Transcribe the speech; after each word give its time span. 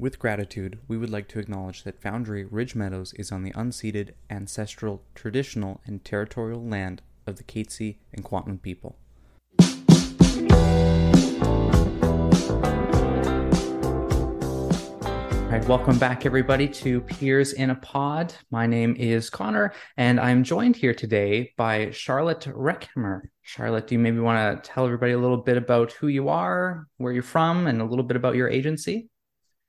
With 0.00 0.18
gratitude, 0.18 0.78
we 0.88 0.96
would 0.96 1.10
like 1.10 1.28
to 1.28 1.38
acknowledge 1.38 1.84
that 1.84 2.00
Foundry 2.00 2.42
Ridge 2.46 2.74
Meadows 2.74 3.12
is 3.18 3.30
on 3.30 3.42
the 3.42 3.52
unceded, 3.52 4.12
ancestral, 4.30 5.02
traditional, 5.14 5.82
and 5.84 6.02
territorial 6.02 6.64
land 6.64 7.02
of 7.26 7.36
the 7.36 7.42
Katzie 7.42 7.98
and 8.14 8.24
Kwantlen 8.24 8.62
people. 8.62 8.96
All 15.42 15.56
right, 15.58 15.68
welcome 15.68 15.98
back, 15.98 16.24
everybody, 16.24 16.66
to 16.66 17.02
Peers 17.02 17.52
in 17.52 17.68
a 17.68 17.74
Pod. 17.74 18.32
My 18.50 18.66
name 18.66 18.96
is 18.96 19.28
Connor, 19.28 19.74
and 19.98 20.18
I'm 20.18 20.44
joined 20.44 20.76
here 20.76 20.94
today 20.94 21.52
by 21.58 21.90
Charlotte 21.90 22.46
Rechkemmer. 22.46 23.20
Charlotte, 23.42 23.88
do 23.88 23.96
you 23.96 23.98
maybe 23.98 24.20
want 24.20 24.64
to 24.64 24.70
tell 24.70 24.86
everybody 24.86 25.12
a 25.12 25.18
little 25.18 25.36
bit 25.36 25.58
about 25.58 25.92
who 25.92 26.08
you 26.08 26.30
are, 26.30 26.86
where 26.96 27.12
you're 27.12 27.22
from, 27.22 27.66
and 27.66 27.82
a 27.82 27.84
little 27.84 28.04
bit 28.06 28.16
about 28.16 28.34
your 28.34 28.48
agency? 28.48 29.09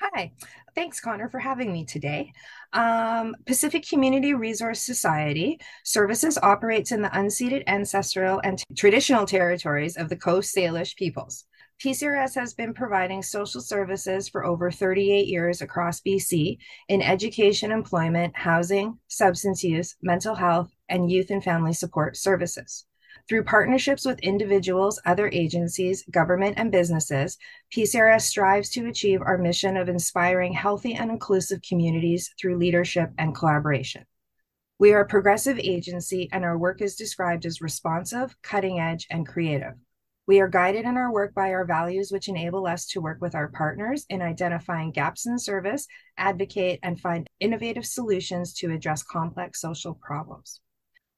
Hi, 0.03 0.31
thanks, 0.73 0.99
Connor, 0.99 1.29
for 1.29 1.37
having 1.37 1.71
me 1.71 1.85
today. 1.85 2.33
Um, 2.73 3.35
Pacific 3.45 3.87
Community 3.87 4.33
Resource 4.33 4.81
Society 4.81 5.59
services 5.83 6.39
operates 6.41 6.91
in 6.91 7.03
the 7.03 7.09
unceded 7.09 7.63
ancestral 7.67 8.41
and 8.43 8.57
t- 8.57 8.63
traditional 8.75 9.27
territories 9.27 9.97
of 9.97 10.09
the 10.09 10.15
Coast 10.15 10.55
Salish 10.55 10.95
peoples. 10.95 11.45
PCRS 11.83 12.33
has 12.33 12.55
been 12.55 12.73
providing 12.73 13.21
social 13.21 13.61
services 13.61 14.27
for 14.27 14.43
over 14.43 14.71
38 14.71 15.27
years 15.27 15.61
across 15.61 16.01
BC 16.01 16.57
in 16.87 17.03
education, 17.03 17.71
employment, 17.71 18.35
housing, 18.35 18.97
substance 19.07 19.63
use, 19.63 19.95
mental 20.01 20.33
health, 20.33 20.71
and 20.89 21.11
youth 21.11 21.29
and 21.29 21.43
family 21.43 21.73
support 21.73 22.17
services. 22.17 22.85
Through 23.27 23.43
partnerships 23.45 24.05
with 24.05 24.19
individuals, 24.19 25.01
other 25.05 25.29
agencies, 25.31 26.03
government, 26.11 26.55
and 26.57 26.71
businesses, 26.71 27.37
PCRS 27.73 28.21
strives 28.21 28.69
to 28.71 28.87
achieve 28.87 29.21
our 29.21 29.37
mission 29.37 29.77
of 29.77 29.89
inspiring 29.89 30.53
healthy 30.53 30.95
and 30.95 31.11
inclusive 31.11 31.61
communities 31.61 32.33
through 32.39 32.57
leadership 32.57 33.11
and 33.17 33.35
collaboration. 33.35 34.05
We 34.79 34.93
are 34.93 35.01
a 35.01 35.07
progressive 35.07 35.59
agency, 35.59 36.27
and 36.31 36.43
our 36.43 36.57
work 36.57 36.81
is 36.81 36.95
described 36.95 37.45
as 37.45 37.61
responsive, 37.61 38.35
cutting 38.41 38.79
edge, 38.79 39.05
and 39.11 39.27
creative. 39.27 39.73
We 40.27 40.39
are 40.39 40.47
guided 40.47 40.85
in 40.85 40.97
our 40.97 41.11
work 41.11 41.33
by 41.33 41.51
our 41.51 41.65
values, 41.65 42.11
which 42.11 42.29
enable 42.29 42.65
us 42.65 42.85
to 42.87 43.01
work 43.01 43.21
with 43.21 43.35
our 43.35 43.49
partners 43.49 44.05
in 44.09 44.21
identifying 44.21 44.91
gaps 44.91 45.25
in 45.25 45.37
service, 45.37 45.87
advocate, 46.17 46.79
and 46.83 46.99
find 46.99 47.27
innovative 47.39 47.85
solutions 47.85 48.53
to 48.55 48.71
address 48.71 49.03
complex 49.03 49.61
social 49.61 49.93
problems. 49.95 50.61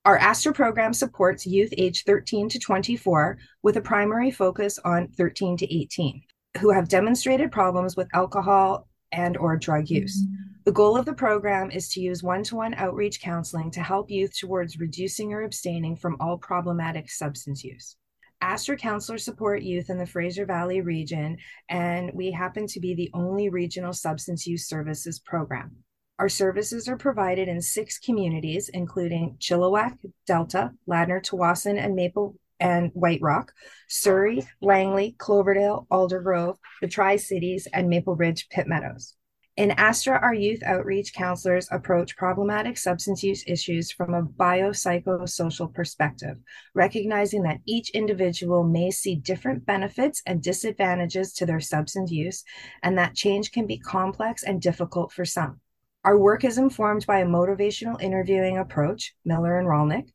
Our 0.05 0.17
ASTRA 0.17 0.53
program 0.53 0.93
supports 0.93 1.47
youth 1.47 1.73
age 1.77 2.03
13 2.03 2.49
to 2.49 2.59
24 2.59 3.37
with 3.61 3.77
a 3.77 3.81
primary 3.81 4.31
focus 4.31 4.77
on 4.83 5.07
13 5.07 5.55
to 5.57 5.73
18 5.73 6.21
who 6.59 6.71
have 6.71 6.89
demonstrated 6.89 7.53
problems 7.53 7.95
with 7.95 8.13
alcohol 8.13 8.87
and 9.13 9.37
or 9.37 9.55
drug 9.55 9.89
use. 9.89 10.21
Mm-hmm. 10.21 10.33
The 10.65 10.71
goal 10.73 10.97
of 10.97 11.05
the 11.05 11.13
program 11.13 11.71
is 11.71 11.87
to 11.89 12.01
use 12.01 12.21
one-to-one 12.21 12.73
outreach 12.73 13.21
counseling 13.21 13.71
to 13.71 13.81
help 13.81 14.11
youth 14.11 14.37
towards 14.37 14.79
reducing 14.79 15.33
or 15.33 15.43
abstaining 15.43 15.95
from 15.95 16.17
all 16.19 16.37
problematic 16.37 17.09
substance 17.09 17.63
use. 17.63 17.95
Astra 18.41 18.75
counselors 18.75 19.23
support 19.23 19.61
youth 19.61 19.89
in 19.89 19.97
the 19.97 20.05
Fraser 20.05 20.45
Valley 20.45 20.81
region, 20.81 21.37
and 21.69 22.11
we 22.13 22.29
happen 22.29 22.67
to 22.67 22.79
be 22.81 22.93
the 22.93 23.09
only 23.13 23.47
regional 23.47 23.93
substance 23.93 24.45
use 24.45 24.67
services 24.67 25.19
program. 25.19 25.82
Our 26.19 26.29
services 26.29 26.87
are 26.87 26.97
provided 26.97 27.47
in 27.47 27.61
six 27.61 27.97
communities, 27.97 28.69
including 28.69 29.37
Chilliwack, 29.39 29.97
Delta, 30.27 30.71
Ladner, 30.87 31.21
Tsawwassen, 31.21 31.83
and 31.83 31.95
Maple 31.95 32.35
and 32.59 32.91
White 32.93 33.21
Rock, 33.21 33.51
Surrey, 33.89 34.47
Langley, 34.61 35.15
Cloverdale, 35.17 35.87
Aldergrove, 35.91 36.57
the 36.81 36.87
Tri 36.87 37.17
Cities, 37.17 37.67
and 37.73 37.89
Maple 37.89 38.15
Ridge 38.15 38.47
Pitt 38.49 38.67
Meadows. 38.67 39.15
In 39.55 39.71
Astra, 39.71 40.19
our 40.19 40.33
youth 40.33 40.63
outreach 40.63 41.13
counselors 41.13 41.67
approach 41.71 42.15
problematic 42.15 42.77
substance 42.77 43.21
use 43.21 43.43
issues 43.45 43.91
from 43.91 44.13
a 44.13 44.23
biopsychosocial 44.23 45.73
perspective, 45.73 46.37
recognizing 46.73 47.43
that 47.43 47.59
each 47.65 47.89
individual 47.91 48.63
may 48.63 48.89
see 48.89 49.15
different 49.15 49.65
benefits 49.65 50.23
and 50.25 50.41
disadvantages 50.41 51.33
to 51.33 51.45
their 51.45 51.59
substance 51.59 52.11
use, 52.11 52.43
and 52.81 52.97
that 52.97 53.15
change 53.15 53.51
can 53.51 53.67
be 53.67 53.77
complex 53.77 54.43
and 54.43 54.61
difficult 54.61 55.11
for 55.11 55.25
some. 55.25 55.59
Our 56.05 56.17
work 56.17 56.43
is 56.43 56.57
informed 56.57 57.05
by 57.05 57.19
a 57.19 57.25
motivational 57.25 58.01
interviewing 58.01 58.57
approach, 58.57 59.15
Miller 59.23 59.57
and 59.57 59.67
Rollnick. 59.67 60.09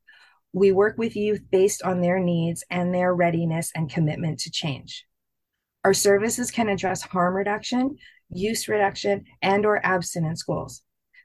We 0.53 0.71
work 0.71 0.99
with 0.99 1.17
youth 1.17 1.41
based 1.51 1.83
on 1.83 2.03
their 2.03 2.21
needs 2.21 2.63
and 2.71 2.95
their 2.95 3.15
readiness 3.15 3.73
and 3.75 3.91
commitment 3.91 4.39
to 4.41 4.51
change. 4.51 5.07
Our 5.85 5.95
services 5.95 6.51
can 6.51 6.69
address 6.69 7.01
harm 7.01 7.35
reduction, 7.35 7.97
use 8.29 8.69
reduction, 8.69 9.25
and 9.41 9.65
or 9.65 9.85
abstinence 9.85 10.43
goals. 10.43 10.83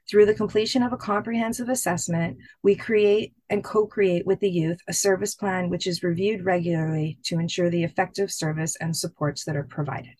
Through 0.08 0.26
the 0.26 0.34
completion 0.34 0.82
of 0.82 0.94
a 0.94 0.98
comprehensive 0.98 1.68
assessment, 1.68 2.38
we 2.62 2.74
create 2.74 3.34
and 3.50 3.62
co-create 3.62 4.26
with 4.26 4.40
the 4.40 4.50
youth 4.50 4.78
a 4.88 4.94
service 4.94 5.34
plan 5.34 5.68
which 5.68 5.86
is 5.86 6.02
reviewed 6.02 6.42
regularly 6.42 7.18
to 7.24 7.38
ensure 7.38 7.68
the 7.68 7.84
effective 7.84 8.30
service 8.30 8.76
and 8.76 8.96
supports 8.96 9.44
that 9.44 9.56
are 9.56 9.64
provided. 9.64 10.14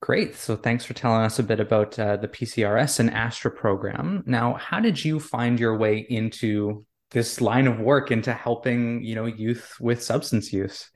Great. 0.00 0.36
So 0.36 0.54
thanks 0.54 0.84
for 0.84 0.94
telling 0.94 1.22
us 1.22 1.38
a 1.38 1.42
bit 1.42 1.58
about 1.58 1.98
uh, 1.98 2.16
the 2.16 2.28
PCRS 2.28 3.00
and 3.00 3.10
Astra 3.10 3.50
program. 3.50 4.22
Now, 4.26 4.54
how 4.54 4.78
did 4.78 5.04
you 5.04 5.18
find 5.18 5.58
your 5.58 5.76
way 5.76 6.06
into 6.08 6.86
this 7.10 7.40
line 7.40 7.66
of 7.66 7.80
work 7.80 8.10
into 8.10 8.32
helping, 8.32 9.02
you 9.02 9.16
know, 9.16 9.26
youth 9.26 9.74
with 9.80 10.02
substance 10.02 10.52
use? 10.52 10.88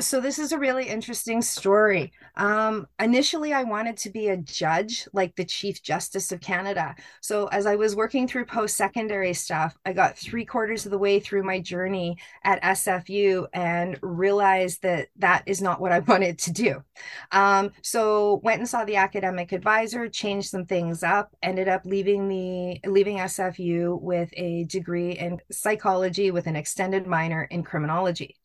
So 0.00 0.20
this 0.20 0.38
is 0.38 0.52
a 0.52 0.58
really 0.58 0.88
interesting 0.88 1.42
story. 1.42 2.12
Um, 2.36 2.86
initially, 3.00 3.52
I 3.52 3.64
wanted 3.64 3.96
to 3.98 4.10
be 4.10 4.28
a 4.28 4.36
judge, 4.36 5.08
like 5.12 5.34
the 5.34 5.44
Chief 5.44 5.82
Justice 5.82 6.30
of 6.30 6.40
Canada. 6.40 6.94
So 7.20 7.48
as 7.48 7.66
I 7.66 7.74
was 7.74 7.96
working 7.96 8.28
through 8.28 8.44
post-secondary 8.44 9.34
stuff, 9.34 9.76
I 9.84 9.92
got 9.92 10.16
three 10.16 10.44
quarters 10.44 10.84
of 10.84 10.92
the 10.92 10.98
way 10.98 11.18
through 11.18 11.42
my 11.42 11.58
journey 11.58 12.16
at 12.44 12.62
SFU 12.62 13.48
and 13.52 13.98
realized 14.00 14.82
that 14.82 15.08
that 15.16 15.42
is 15.46 15.60
not 15.60 15.80
what 15.80 15.90
I 15.90 15.98
wanted 16.06 16.38
to 16.40 16.52
do. 16.52 16.84
Um, 17.32 17.72
so 17.82 18.40
went 18.44 18.60
and 18.60 18.68
saw 18.68 18.84
the 18.84 18.96
academic 18.96 19.50
advisor, 19.50 20.08
changed 20.08 20.50
some 20.50 20.64
things 20.64 21.02
up, 21.02 21.34
ended 21.42 21.66
up 21.66 21.84
leaving 21.84 22.28
the 22.28 22.80
leaving 22.88 23.16
SFU 23.16 24.00
with 24.00 24.30
a 24.34 24.62
degree 24.64 25.12
in 25.12 25.40
psychology 25.50 26.30
with 26.30 26.46
an 26.46 26.54
extended 26.54 27.04
minor 27.04 27.42
in 27.50 27.64
criminology. 27.64 28.36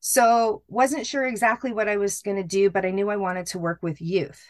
So 0.00 0.62
wasn't 0.68 1.06
sure 1.06 1.26
exactly 1.26 1.72
what 1.72 1.88
I 1.88 1.96
was 1.96 2.22
going 2.22 2.36
to 2.36 2.42
do, 2.42 2.70
but 2.70 2.84
I 2.84 2.90
knew 2.90 3.10
I 3.10 3.16
wanted 3.16 3.46
to 3.46 3.58
work 3.58 3.80
with 3.82 4.00
youth. 4.00 4.44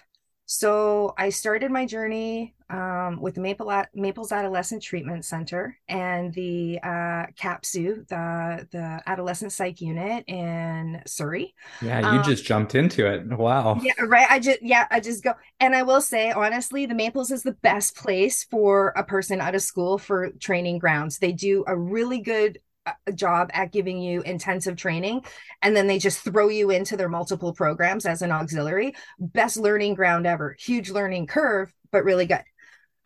So 0.50 1.12
I 1.18 1.28
started 1.28 1.70
my 1.70 1.84
journey 1.84 2.54
um, 2.70 3.20
with 3.20 3.34
the 3.34 3.40
Maple 3.42 3.70
Maples 3.94 4.32
Adolescent 4.32 4.82
Treatment 4.82 5.22
Center 5.26 5.76
and 5.88 6.32
the 6.32 6.78
uh, 6.82 7.26
CAPSU, 7.38 8.08
the 8.08 8.66
the 8.72 9.02
Adolescent 9.06 9.52
Psych 9.52 9.78
Unit 9.82 10.24
in 10.26 11.02
Surrey. 11.06 11.54
Yeah, 11.82 12.00
you 12.00 12.18
um, 12.20 12.24
just 12.24 12.46
jumped 12.46 12.74
into 12.74 13.06
it. 13.06 13.28
Wow. 13.28 13.78
Yeah, 13.82 13.92
right. 14.06 14.26
I 14.30 14.38
just 14.38 14.62
yeah, 14.62 14.86
I 14.90 15.00
just 15.00 15.22
go. 15.22 15.34
And 15.60 15.76
I 15.76 15.82
will 15.82 16.00
say 16.00 16.30
honestly, 16.30 16.86
the 16.86 16.94
Maples 16.94 17.30
is 17.30 17.42
the 17.42 17.52
best 17.52 17.94
place 17.94 18.44
for 18.44 18.94
a 18.96 19.04
person 19.04 19.42
out 19.42 19.54
of 19.54 19.60
school 19.60 19.98
for 19.98 20.30
training 20.40 20.78
grounds. 20.78 21.18
They 21.18 21.32
do 21.32 21.62
a 21.66 21.76
really 21.76 22.20
good 22.20 22.58
job 23.14 23.50
at 23.52 23.72
giving 23.72 23.98
you 23.98 24.22
intensive 24.22 24.76
training 24.76 25.24
and 25.62 25.76
then 25.76 25.86
they 25.86 25.98
just 25.98 26.20
throw 26.20 26.48
you 26.48 26.70
into 26.70 26.96
their 26.96 27.08
multiple 27.08 27.52
programs 27.52 28.06
as 28.06 28.22
an 28.22 28.32
auxiliary. 28.32 28.94
Best 29.18 29.56
learning 29.56 29.94
ground 29.94 30.26
ever. 30.26 30.56
Huge 30.58 30.90
learning 30.90 31.26
curve 31.26 31.72
but 31.90 32.04
really 32.04 32.26
good. 32.26 32.42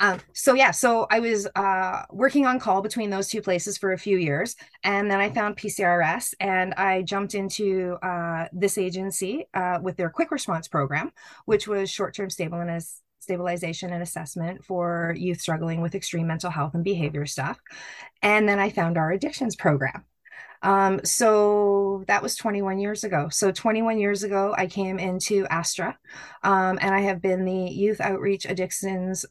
Um, 0.01 0.19
so 0.33 0.55
yeah 0.55 0.73
so 0.73 1.07
i 1.11 1.21
was 1.21 1.47
uh, 1.55 2.03
working 2.11 2.45
on 2.45 2.59
call 2.59 2.83
between 2.83 3.09
those 3.09 3.29
two 3.29 3.41
places 3.41 3.79
for 3.79 3.93
a 3.93 3.99
few 3.99 4.17
years 4.17 4.57
and 4.83 5.09
then 5.09 5.21
i 5.21 5.31
found 5.31 5.57
pcrs 5.57 6.35
and 6.41 6.75
i 6.75 7.03
jumped 7.03 7.37
into 7.37 7.99
uh, 8.03 8.47
this 8.53 8.79
agency 8.79 9.47
uh, 9.55 9.79
with 9.81 9.97
their 9.97 10.11
quick 10.11 10.33
response 10.33 10.67
program 10.67 11.13
which 11.45 11.69
was 11.69 11.89
short-term 11.89 12.31
stable 12.31 12.59
and 12.59 12.71
as 12.71 12.97
stabilization 13.23 13.93
and 13.93 14.03
assessment 14.03 14.65
for 14.65 15.15
youth 15.17 15.41
struggling 15.41 15.81
with 15.81 15.95
extreme 15.95 16.27
mental 16.27 16.51
health 16.51 16.75
and 16.75 16.85
behavior 16.85 17.25
stuff. 17.25 17.59
And 18.21 18.49
then 18.49 18.59
I 18.59 18.71
found 18.71 18.99
our 18.99 19.13
addictions 19.13 19.57
program. 19.57 20.05
Um, 20.63 21.01
so 21.05 22.05
that 22.07 22.23
was 22.23 22.37
21 22.37 22.79
years 22.79 23.05
ago. 23.05 23.29
So 23.31 23.51
21 23.51 23.99
years 23.99 24.23
ago, 24.23 24.55
I 24.57 24.67
came 24.67 24.99
into 24.99 25.47
Astra, 25.47 25.99
um, 26.43 26.79
and 26.81 26.95
I 26.95 27.01
have 27.01 27.21
been 27.21 27.45
the 27.45 27.71
youth 27.71 28.01
outreach 28.01 28.45
addictions 28.45 29.27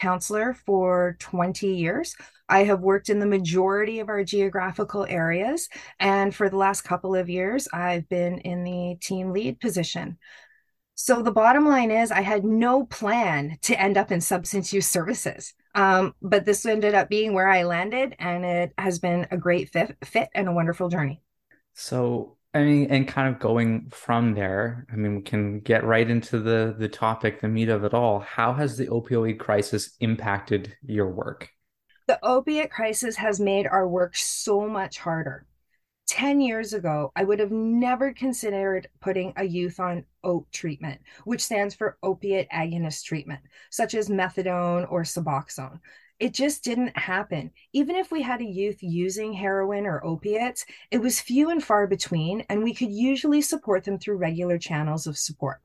counselor 0.00 0.54
for 0.66 1.16
20 1.20 1.68
years. 1.74 2.16
I 2.48 2.64
have 2.64 2.80
worked 2.80 3.08
in 3.08 3.20
the 3.20 3.26
majority 3.26 4.00
of 4.00 4.08
our 4.08 4.22
geographical 4.22 5.06
areas. 5.08 5.68
And 5.98 6.34
for 6.34 6.50
the 6.50 6.56
last 6.56 6.82
couple 6.82 7.14
of 7.14 7.30
years, 7.30 7.68
I've 7.72 8.08
been 8.08 8.38
in 8.38 8.64
the 8.64 8.98
team 9.00 9.32
lead 9.32 9.60
position. 9.60 10.18
So 10.94 11.22
the 11.22 11.32
bottom 11.32 11.66
line 11.66 11.90
is, 11.90 12.10
I 12.12 12.20
had 12.20 12.44
no 12.44 12.86
plan 12.86 13.58
to 13.62 13.80
end 13.80 13.96
up 13.96 14.12
in 14.12 14.20
substance 14.20 14.72
use 14.72 14.86
services. 14.86 15.52
Um, 15.74 16.14
but 16.22 16.44
this 16.44 16.64
ended 16.64 16.94
up 16.94 17.08
being 17.08 17.34
where 17.34 17.48
I 17.48 17.64
landed, 17.64 18.14
and 18.18 18.44
it 18.44 18.72
has 18.78 19.00
been 19.00 19.26
a 19.30 19.36
great 19.36 19.70
fit, 19.70 19.96
fit 20.04 20.28
and 20.34 20.48
a 20.48 20.52
wonderful 20.52 20.88
journey. 20.88 21.20
So 21.72 22.36
I 22.54 22.62
mean, 22.62 22.86
and 22.88 23.08
kind 23.08 23.34
of 23.34 23.40
going 23.40 23.90
from 23.90 24.34
there, 24.34 24.86
I 24.92 24.94
mean, 24.94 25.16
we 25.16 25.22
can 25.22 25.58
get 25.58 25.82
right 25.82 26.08
into 26.08 26.38
the 26.38 26.76
the 26.78 26.88
topic, 26.88 27.40
the 27.40 27.48
meat 27.48 27.68
of 27.68 27.82
it 27.82 27.92
all. 27.92 28.20
How 28.20 28.52
has 28.52 28.76
the 28.76 28.86
opioid 28.86 29.40
crisis 29.40 29.96
impacted 29.98 30.76
your 30.86 31.10
work? 31.10 31.50
The 32.06 32.24
opiate 32.24 32.70
crisis 32.70 33.16
has 33.16 33.40
made 33.40 33.66
our 33.66 33.88
work 33.88 34.14
so 34.14 34.68
much 34.68 34.98
harder. 34.98 35.46
10 36.06 36.40
years 36.40 36.72
ago, 36.72 37.12
I 37.16 37.24
would 37.24 37.38
have 37.38 37.50
never 37.50 38.12
considered 38.12 38.88
putting 39.00 39.32
a 39.36 39.44
youth 39.44 39.80
on 39.80 40.04
OAT 40.22 40.50
treatment, 40.52 41.00
which 41.24 41.44
stands 41.44 41.74
for 41.74 41.98
opiate 42.02 42.48
agonist 42.50 43.04
treatment, 43.04 43.40
such 43.70 43.94
as 43.94 44.08
methadone 44.08 44.90
or 44.90 45.02
Suboxone 45.02 45.80
it 46.20 46.32
just 46.32 46.62
didn't 46.62 46.96
happen. 46.96 47.50
Even 47.72 47.96
if 47.96 48.10
we 48.12 48.22
had 48.22 48.40
a 48.40 48.44
youth 48.44 48.82
using 48.82 49.32
heroin 49.32 49.86
or 49.86 50.04
opiates, 50.04 50.64
it 50.90 50.98
was 50.98 51.20
few 51.20 51.50
and 51.50 51.62
far 51.62 51.86
between, 51.86 52.44
and 52.48 52.62
we 52.62 52.74
could 52.74 52.90
usually 52.90 53.42
support 53.42 53.84
them 53.84 53.98
through 53.98 54.16
regular 54.16 54.58
channels 54.58 55.06
of 55.06 55.18
support. 55.18 55.60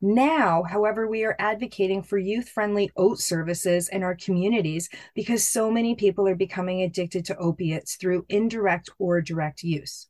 Now, 0.00 0.62
however, 0.62 1.08
we 1.08 1.24
are 1.24 1.34
advocating 1.40 2.04
for 2.04 2.18
youth 2.18 2.48
friendly 2.48 2.88
OAT 2.96 3.18
services 3.18 3.88
in 3.88 4.04
our 4.04 4.14
communities 4.14 4.88
because 5.14 5.46
so 5.46 5.72
many 5.72 5.96
people 5.96 6.28
are 6.28 6.36
becoming 6.36 6.82
addicted 6.82 7.24
to 7.24 7.36
opiates 7.36 7.96
through 7.96 8.24
indirect 8.28 8.90
or 9.00 9.20
direct 9.20 9.64
use. 9.64 10.06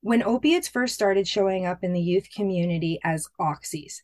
When 0.00 0.22
opiates 0.22 0.68
first 0.68 0.94
started 0.94 1.28
showing 1.28 1.66
up 1.66 1.84
in 1.84 1.92
the 1.92 2.00
youth 2.00 2.28
community 2.34 2.98
as 3.04 3.28
oxys, 3.38 4.00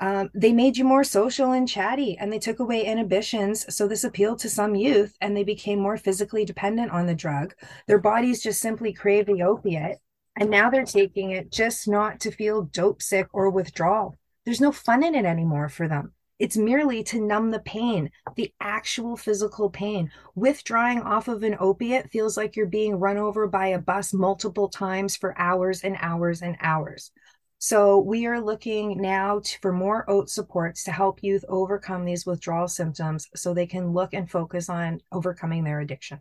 um, 0.00 0.30
they 0.34 0.52
made 0.52 0.76
you 0.76 0.84
more 0.84 1.04
social 1.04 1.52
and 1.52 1.68
chatty 1.68 2.18
and 2.18 2.32
they 2.32 2.40
took 2.40 2.58
away 2.58 2.84
inhibitions. 2.84 3.72
So 3.74 3.86
this 3.86 4.02
appealed 4.02 4.40
to 4.40 4.50
some 4.50 4.74
youth 4.74 5.16
and 5.20 5.36
they 5.36 5.44
became 5.44 5.78
more 5.78 5.96
physically 5.96 6.44
dependent 6.44 6.90
on 6.90 7.06
the 7.06 7.14
drug. 7.14 7.54
Their 7.86 8.00
bodies 8.00 8.42
just 8.42 8.60
simply 8.60 8.92
crave 8.92 9.26
the 9.26 9.42
opiate. 9.42 9.98
And 10.36 10.50
now 10.50 10.70
they're 10.70 10.84
taking 10.84 11.30
it 11.30 11.52
just 11.52 11.86
not 11.86 12.18
to 12.20 12.32
feel 12.32 12.62
dope 12.62 13.00
sick 13.00 13.28
or 13.32 13.50
withdrawal. 13.50 14.18
There's 14.44 14.60
no 14.60 14.72
fun 14.72 15.02
in 15.02 15.14
it 15.14 15.24
anymore 15.24 15.68
for 15.68 15.88
them. 15.88 16.12
It's 16.38 16.56
merely 16.56 17.04
to 17.04 17.24
numb 17.24 17.52
the 17.52 17.60
pain, 17.60 18.10
the 18.34 18.52
actual 18.60 19.16
physical 19.16 19.70
pain. 19.70 20.10
Withdrawing 20.34 21.00
off 21.00 21.28
of 21.28 21.42
an 21.44 21.56
opiate 21.60 22.10
feels 22.10 22.36
like 22.36 22.56
you're 22.56 22.66
being 22.66 22.96
run 22.96 23.16
over 23.16 23.46
by 23.46 23.68
a 23.68 23.78
bus 23.78 24.12
multiple 24.12 24.68
times 24.68 25.16
for 25.16 25.38
hours 25.38 25.82
and 25.82 25.96
hours 26.00 26.42
and 26.42 26.56
hours. 26.60 27.12
So 27.58 27.98
we 28.00 28.26
are 28.26 28.40
looking 28.40 29.00
now 29.00 29.38
to, 29.38 29.58
for 29.62 29.72
more 29.72 30.04
OAT 30.10 30.28
supports 30.28 30.84
to 30.84 30.92
help 30.92 31.22
youth 31.22 31.44
overcome 31.48 32.04
these 32.04 32.26
withdrawal 32.26 32.68
symptoms 32.68 33.28
so 33.34 33.54
they 33.54 33.66
can 33.66 33.92
look 33.92 34.12
and 34.12 34.30
focus 34.30 34.68
on 34.68 35.00
overcoming 35.12 35.64
their 35.64 35.80
addiction. 35.80 36.20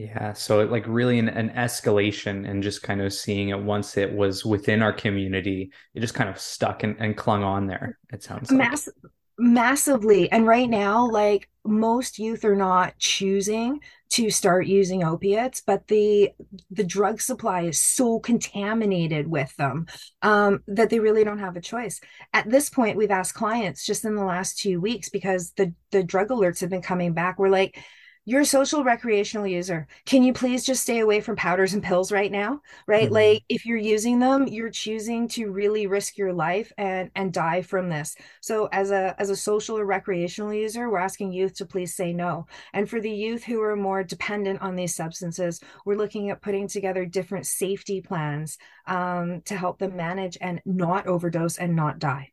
Yeah, 0.00 0.32
so 0.32 0.64
like 0.64 0.86
really 0.86 1.18
an, 1.18 1.28
an, 1.28 1.50
escalation 1.50 2.48
and 2.48 2.62
just 2.62 2.82
kind 2.82 3.02
of 3.02 3.12
seeing 3.12 3.50
it 3.50 3.60
once 3.60 3.98
it 3.98 4.10
was 4.10 4.46
within 4.46 4.80
our 4.80 4.94
community, 4.94 5.72
it 5.92 6.00
just 6.00 6.14
kind 6.14 6.30
of 6.30 6.40
stuck 6.40 6.84
and, 6.84 6.96
and 6.98 7.14
clung 7.18 7.42
on 7.42 7.66
there. 7.66 7.98
It 8.10 8.22
sounds 8.22 8.50
Mass- 8.50 8.86
like 8.86 9.12
massively. 9.36 10.32
And 10.32 10.46
right 10.46 10.70
now, 10.70 11.06
like 11.06 11.50
most 11.66 12.18
youth 12.18 12.46
are 12.46 12.56
not 12.56 12.96
choosing 12.96 13.80
to 14.12 14.30
start 14.30 14.66
using 14.66 15.04
opiates 15.04 15.60
but 15.60 15.86
the 15.86 16.30
the 16.70 16.82
drug 16.82 17.20
supply 17.20 17.60
is 17.60 17.78
so 17.78 18.18
contaminated 18.18 19.28
with 19.28 19.54
them 19.56 19.86
um, 20.22 20.60
that 20.66 20.90
they 20.90 20.98
really 20.98 21.22
don't 21.22 21.38
have 21.38 21.54
a 21.56 21.60
choice 21.60 22.00
at 22.32 22.48
this 22.48 22.70
point 22.70 22.96
we've 22.96 23.10
asked 23.10 23.34
clients 23.34 23.86
just 23.86 24.04
in 24.04 24.16
the 24.16 24.24
last 24.24 24.58
two 24.58 24.80
weeks 24.80 25.10
because 25.10 25.52
the 25.52 25.72
the 25.92 26.02
drug 26.02 26.28
alerts 26.30 26.60
have 26.60 26.70
been 26.70 26.82
coming 26.82 27.12
back 27.12 27.38
we're 27.38 27.50
like 27.50 27.78
you're 28.26 28.42
a 28.42 28.46
social 28.46 28.84
recreational 28.84 29.46
user. 29.46 29.86
Can 30.04 30.22
you 30.22 30.32
please 30.32 30.64
just 30.64 30.82
stay 30.82 31.00
away 31.00 31.20
from 31.20 31.36
powders 31.36 31.72
and 31.72 31.82
pills 31.82 32.12
right 32.12 32.30
now? 32.30 32.60
Right? 32.86 33.06
Mm-hmm. 33.06 33.14
Like 33.14 33.44
if 33.48 33.64
you're 33.64 33.78
using 33.78 34.18
them, 34.18 34.46
you're 34.46 34.70
choosing 34.70 35.26
to 35.28 35.50
really 35.50 35.86
risk 35.86 36.18
your 36.18 36.32
life 36.32 36.70
and 36.76 37.10
and 37.14 37.32
die 37.32 37.62
from 37.62 37.88
this. 37.88 38.14
So 38.40 38.68
as 38.72 38.90
a 38.90 39.14
as 39.18 39.30
a 39.30 39.36
social 39.36 39.78
or 39.78 39.86
recreational 39.86 40.52
user, 40.52 40.90
we're 40.90 40.98
asking 40.98 41.32
youth 41.32 41.54
to 41.54 41.66
please 41.66 41.96
say 41.96 42.12
no. 42.12 42.46
And 42.72 42.88
for 42.88 43.00
the 43.00 43.10
youth 43.10 43.42
who 43.42 43.60
are 43.62 43.76
more 43.76 44.04
dependent 44.04 44.60
on 44.60 44.76
these 44.76 44.94
substances, 44.94 45.60
we're 45.86 45.96
looking 45.96 46.30
at 46.30 46.42
putting 46.42 46.68
together 46.68 47.06
different 47.06 47.46
safety 47.46 48.00
plans 48.00 48.58
um, 48.86 49.40
to 49.46 49.56
help 49.56 49.78
them 49.78 49.96
manage 49.96 50.36
and 50.40 50.60
not 50.66 51.06
overdose 51.06 51.56
and 51.56 51.74
not 51.74 51.98
die. 51.98 52.32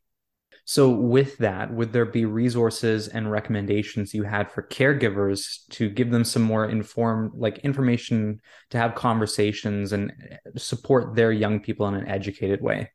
So, 0.69 0.89
with 0.89 1.37
that, 1.37 1.73
would 1.73 1.93
there 1.93 2.05
be 2.05 2.25
resources 2.25 3.07
and 3.07 3.31
recommendations 3.31 4.13
you 4.13 4.23
had 4.23 4.51
for 4.51 4.63
caregivers 4.63 5.65
to 5.69 5.89
give 5.89 6.11
them 6.11 6.25
some 6.25 6.41
more 6.41 6.65
informed, 6.65 7.31
like 7.35 7.59
information 7.59 8.41
to 8.71 8.77
have 8.77 8.93
conversations 8.93 9.93
and 9.93 10.11
uh, 10.11 10.59
support 10.59 11.15
their 11.15 11.31
young 11.31 11.61
people 11.61 11.87
in 11.87 11.93
an 11.93 12.09
educated 12.09 12.61
way? 12.61 12.91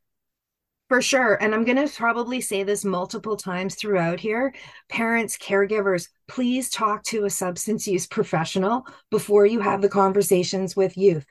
For 0.90 1.00
sure. 1.00 1.42
And 1.42 1.54
I'm 1.54 1.64
going 1.64 1.78
to 1.78 1.90
probably 1.96 2.42
say 2.42 2.62
this 2.62 2.84
multiple 2.84 3.38
times 3.38 3.74
throughout 3.74 4.20
here. 4.20 4.54
Parents, 4.90 5.38
caregivers, 5.38 6.08
please 6.28 6.68
talk 6.68 7.02
to 7.04 7.24
a 7.24 7.30
substance 7.30 7.86
use 7.86 8.06
professional 8.06 8.86
before 9.10 9.46
you 9.46 9.60
have 9.60 9.80
the 9.80 9.88
conversations 9.88 10.76
with 10.76 10.98
youth 10.98 11.24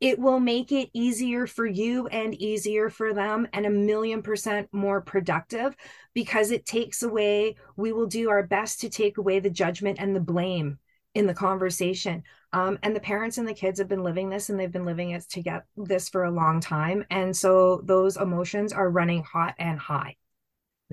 it 0.00 0.18
will 0.18 0.38
make 0.38 0.70
it 0.70 0.90
easier 0.92 1.46
for 1.46 1.66
you 1.66 2.06
and 2.08 2.34
easier 2.34 2.88
for 2.88 3.12
them 3.12 3.48
and 3.52 3.66
a 3.66 3.70
million 3.70 4.22
percent 4.22 4.68
more 4.72 5.00
productive 5.00 5.74
because 6.14 6.50
it 6.50 6.66
takes 6.66 7.02
away 7.02 7.56
we 7.76 7.92
will 7.92 8.06
do 8.06 8.30
our 8.30 8.42
best 8.42 8.80
to 8.80 8.88
take 8.88 9.18
away 9.18 9.40
the 9.40 9.50
judgment 9.50 9.98
and 10.00 10.14
the 10.14 10.20
blame 10.20 10.78
in 11.14 11.26
the 11.26 11.34
conversation. 11.34 12.22
Um, 12.52 12.78
and 12.82 12.94
the 12.94 13.00
parents 13.00 13.38
and 13.38 13.48
the 13.48 13.54
kids 13.54 13.78
have 13.78 13.88
been 13.88 14.04
living 14.04 14.30
this 14.30 14.50
and 14.50 14.58
they've 14.58 14.70
been 14.70 14.84
living 14.84 15.10
it 15.10 15.28
to 15.30 15.42
get 15.42 15.64
this 15.76 16.08
for 16.08 16.24
a 16.24 16.30
long 16.30 16.60
time. 16.60 17.04
And 17.10 17.36
so 17.36 17.82
those 17.84 18.16
emotions 18.16 18.72
are 18.72 18.88
running 18.88 19.22
hot 19.22 19.54
and 19.58 19.78
high. 19.78 20.16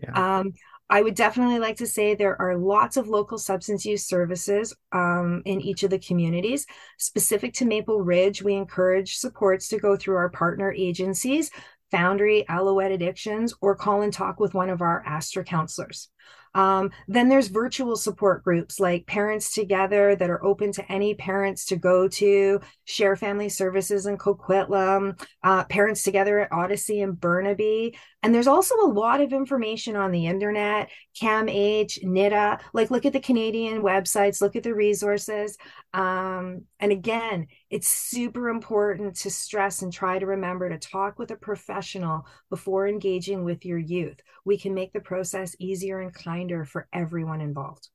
Yeah. 0.01 0.39
um, 0.39 0.53
I 0.89 1.01
would 1.01 1.15
definitely 1.15 1.59
like 1.59 1.77
to 1.77 1.87
say 1.87 2.13
there 2.13 2.39
are 2.39 2.55
lots 2.55 2.95
of 2.95 3.07
local 3.07 3.39
substance 3.39 3.85
use 3.85 4.05
services 4.05 4.75
um, 4.91 5.41
in 5.45 5.59
each 5.61 5.83
of 5.83 5.89
the 5.89 5.99
communities. 5.99 6.67
Specific 6.99 7.53
to 7.55 7.65
Maple 7.65 8.01
Ridge, 8.01 8.43
we 8.43 8.53
encourage 8.53 9.15
supports 9.15 9.67
to 9.69 9.79
go 9.79 9.95
through 9.95 10.17
our 10.17 10.29
partner 10.29 10.71
agencies, 10.71 11.49
Foundry, 11.91 12.47
Alouette 12.47 12.91
Addictions, 12.91 13.53
or 13.61 13.75
call 13.75 14.03
and 14.03 14.13
talk 14.13 14.39
with 14.39 14.53
one 14.53 14.69
of 14.69 14.81
our 14.81 15.03
Astra 15.05 15.43
counselors. 15.43 16.09
Um, 16.55 16.91
then 17.09 17.27
there's 17.27 17.49
virtual 17.49 17.97
support 17.97 18.41
groups 18.43 18.79
like 18.79 19.05
Parents 19.05 19.53
Together 19.53 20.15
that 20.15 20.29
are 20.29 20.43
open 20.43 20.71
to 20.71 20.91
any 20.91 21.13
parents 21.13 21.65
to 21.65 21.75
go 21.75 22.07
to, 22.07 22.61
Share 22.85 23.17
Family 23.17 23.49
Services 23.49 24.05
in 24.05 24.17
Coquitlam, 24.17 25.21
uh, 25.43 25.65
Parents 25.65 26.03
Together 26.03 26.39
at 26.39 26.53
Odyssey 26.53 27.01
and 27.01 27.19
Burnaby. 27.19 27.97
And 28.25 28.33
there's 28.33 28.48
also 28.48 28.74
a 28.77 28.89
lot 28.89 29.22
of 29.22 29.33
information 29.33 29.95
on 29.95 30.10
the 30.10 30.25
internet, 30.25 30.89
CAMH, 31.22 32.04
NIDA, 32.04 32.60
like 32.74 32.89
look 32.89 33.06
at 33.06 33.13
the 33.13 33.19
Canadian 33.19 33.84
websites, 33.84 34.41
look 34.41 34.55
at 34.55 34.63
the 34.63 34.74
resources. 34.74 35.60
Um, 35.94 36.63
and 36.79 36.91
again, 36.91 37.46
it's 37.70 37.88
super 37.88 38.50
important 38.50 39.17
to 39.17 39.29
stress 39.29 39.84
and 39.84 39.94
try 39.94 40.17
to 40.17 40.25
remember 40.25 40.67
to 40.70 40.79
talk 40.79 41.20
with 41.20 41.29
a 41.29 41.36
professional 41.36 42.25
before 42.50 42.88
engaging 42.88 43.44
with 43.44 43.63
your 43.63 43.77
youth. 43.77 44.20
We 44.44 44.58
can 44.58 44.74
make 44.74 44.91
the 44.91 45.01
process 45.01 45.55
easier 45.60 46.01
and 46.01 46.12
kinder 46.12 46.65
for 46.65 46.88
everyone 46.91 47.41
involved. 47.41 47.89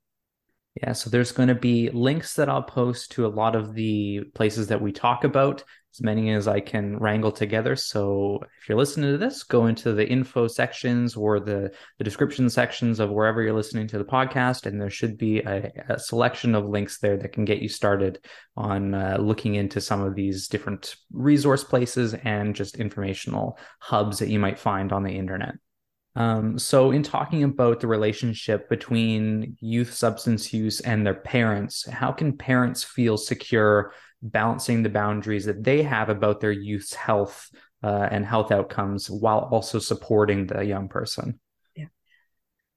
Yeah, 0.80 0.92
so 0.92 1.10
there's 1.10 1.32
going 1.32 1.48
to 1.48 1.56
be 1.56 1.90
links 1.90 2.34
that 2.34 2.48
I'll 2.48 2.62
post 2.62 3.10
to 3.12 3.26
a 3.26 3.28
lot 3.28 3.56
of 3.56 3.74
the 3.74 4.20
places 4.36 4.68
that 4.68 4.80
we 4.80 4.92
talk 4.92 5.24
about, 5.24 5.64
as 5.92 6.00
many 6.00 6.30
as 6.32 6.46
I 6.46 6.60
can 6.60 6.96
wrangle 6.98 7.32
together. 7.32 7.74
So 7.74 8.40
if 8.60 8.68
you're 8.68 8.78
listening 8.78 9.10
to 9.10 9.18
this, 9.18 9.42
go 9.42 9.66
into 9.66 9.92
the 9.92 10.08
info 10.08 10.46
sections 10.46 11.16
or 11.16 11.40
the, 11.40 11.72
the 11.98 12.04
description 12.04 12.48
sections 12.48 13.00
of 13.00 13.10
wherever 13.10 13.42
you're 13.42 13.52
listening 13.52 13.88
to 13.88 13.98
the 13.98 14.04
podcast, 14.04 14.66
and 14.66 14.80
there 14.80 14.90
should 14.90 15.18
be 15.18 15.40
a, 15.40 15.72
a 15.88 15.98
selection 15.98 16.54
of 16.54 16.68
links 16.68 16.98
there 16.98 17.16
that 17.16 17.32
can 17.32 17.44
get 17.44 17.60
you 17.60 17.68
started 17.68 18.24
on 18.56 18.94
uh, 18.94 19.16
looking 19.20 19.56
into 19.56 19.80
some 19.80 20.00
of 20.00 20.14
these 20.14 20.46
different 20.46 20.96
resource 21.12 21.64
places 21.64 22.14
and 22.14 22.54
just 22.54 22.76
informational 22.76 23.58
hubs 23.80 24.18
that 24.20 24.28
you 24.28 24.38
might 24.38 24.58
find 24.58 24.92
on 24.92 25.02
the 25.02 25.12
internet. 25.12 25.54
Um, 26.16 26.58
so, 26.58 26.90
in 26.90 27.04
talking 27.04 27.44
about 27.44 27.80
the 27.80 27.86
relationship 27.86 28.68
between 28.68 29.56
youth 29.60 29.94
substance 29.94 30.52
use 30.52 30.80
and 30.80 31.06
their 31.06 31.14
parents, 31.14 31.88
how 31.88 32.10
can 32.10 32.36
parents 32.36 32.82
feel 32.82 33.16
secure 33.16 33.92
balancing 34.22 34.82
the 34.82 34.88
boundaries 34.88 35.46
that 35.46 35.64
they 35.64 35.82
have 35.82 36.08
about 36.08 36.40
their 36.40 36.52
youth's 36.52 36.94
health 36.94 37.50
uh, 37.82 38.08
and 38.10 38.24
health 38.24 38.52
outcomes 38.52 39.08
while 39.08 39.48
also 39.50 39.78
supporting 39.78 40.46
the 40.46 40.64
young 40.64 40.88
person? 40.88 41.40
Yeah. 41.74 41.86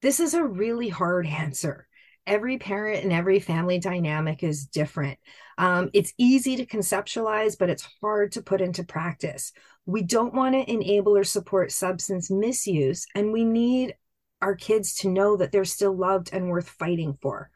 This 0.01 0.19
is 0.19 0.33
a 0.33 0.43
really 0.43 0.89
hard 0.89 1.27
answer 1.27 1.88
every 2.25 2.57
parent 2.57 3.03
and 3.03 3.12
every 3.12 3.39
family 3.39 3.79
dynamic 3.79 4.43
is 4.43 4.65
different. 4.65 5.19
Um, 5.57 5.89
it's 5.93 6.13
easy 6.17 6.55
to 6.57 6.65
conceptualize, 6.65 7.57
but 7.57 7.69
it's 7.69 7.88
hard 8.01 8.31
to 8.33 8.41
put 8.41 8.62
into 8.62 8.83
practice. 8.83 9.51
We 9.85 10.03
don't 10.03 10.33
want 10.33 10.55
to 10.55 10.71
enable 10.71 11.17
or 11.17 11.23
support 11.23 11.71
substance 11.71 12.31
misuse, 12.31 13.05
and 13.13 13.31
we 13.31 13.43
need 13.43 13.95
our 14.41 14.55
kids 14.55 14.95
to 14.95 15.09
know 15.09 15.38
that 15.38 15.51
they're 15.51 15.65
still 15.65 15.95
loved 15.95 16.29
and 16.33 16.50
worth 16.50 16.69
fighting 16.69 17.17
for. 17.21 17.50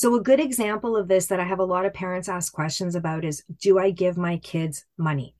So, 0.00 0.14
a 0.14 0.22
good 0.22 0.38
example 0.38 0.96
of 0.96 1.08
this 1.08 1.26
that 1.26 1.40
I 1.40 1.44
have 1.44 1.58
a 1.58 1.64
lot 1.64 1.84
of 1.84 1.92
parents 1.92 2.28
ask 2.28 2.52
questions 2.52 2.94
about 2.94 3.24
is 3.24 3.42
Do 3.60 3.80
I 3.80 3.90
give 3.90 4.16
my 4.16 4.36
kids 4.36 4.84
money? 4.96 5.34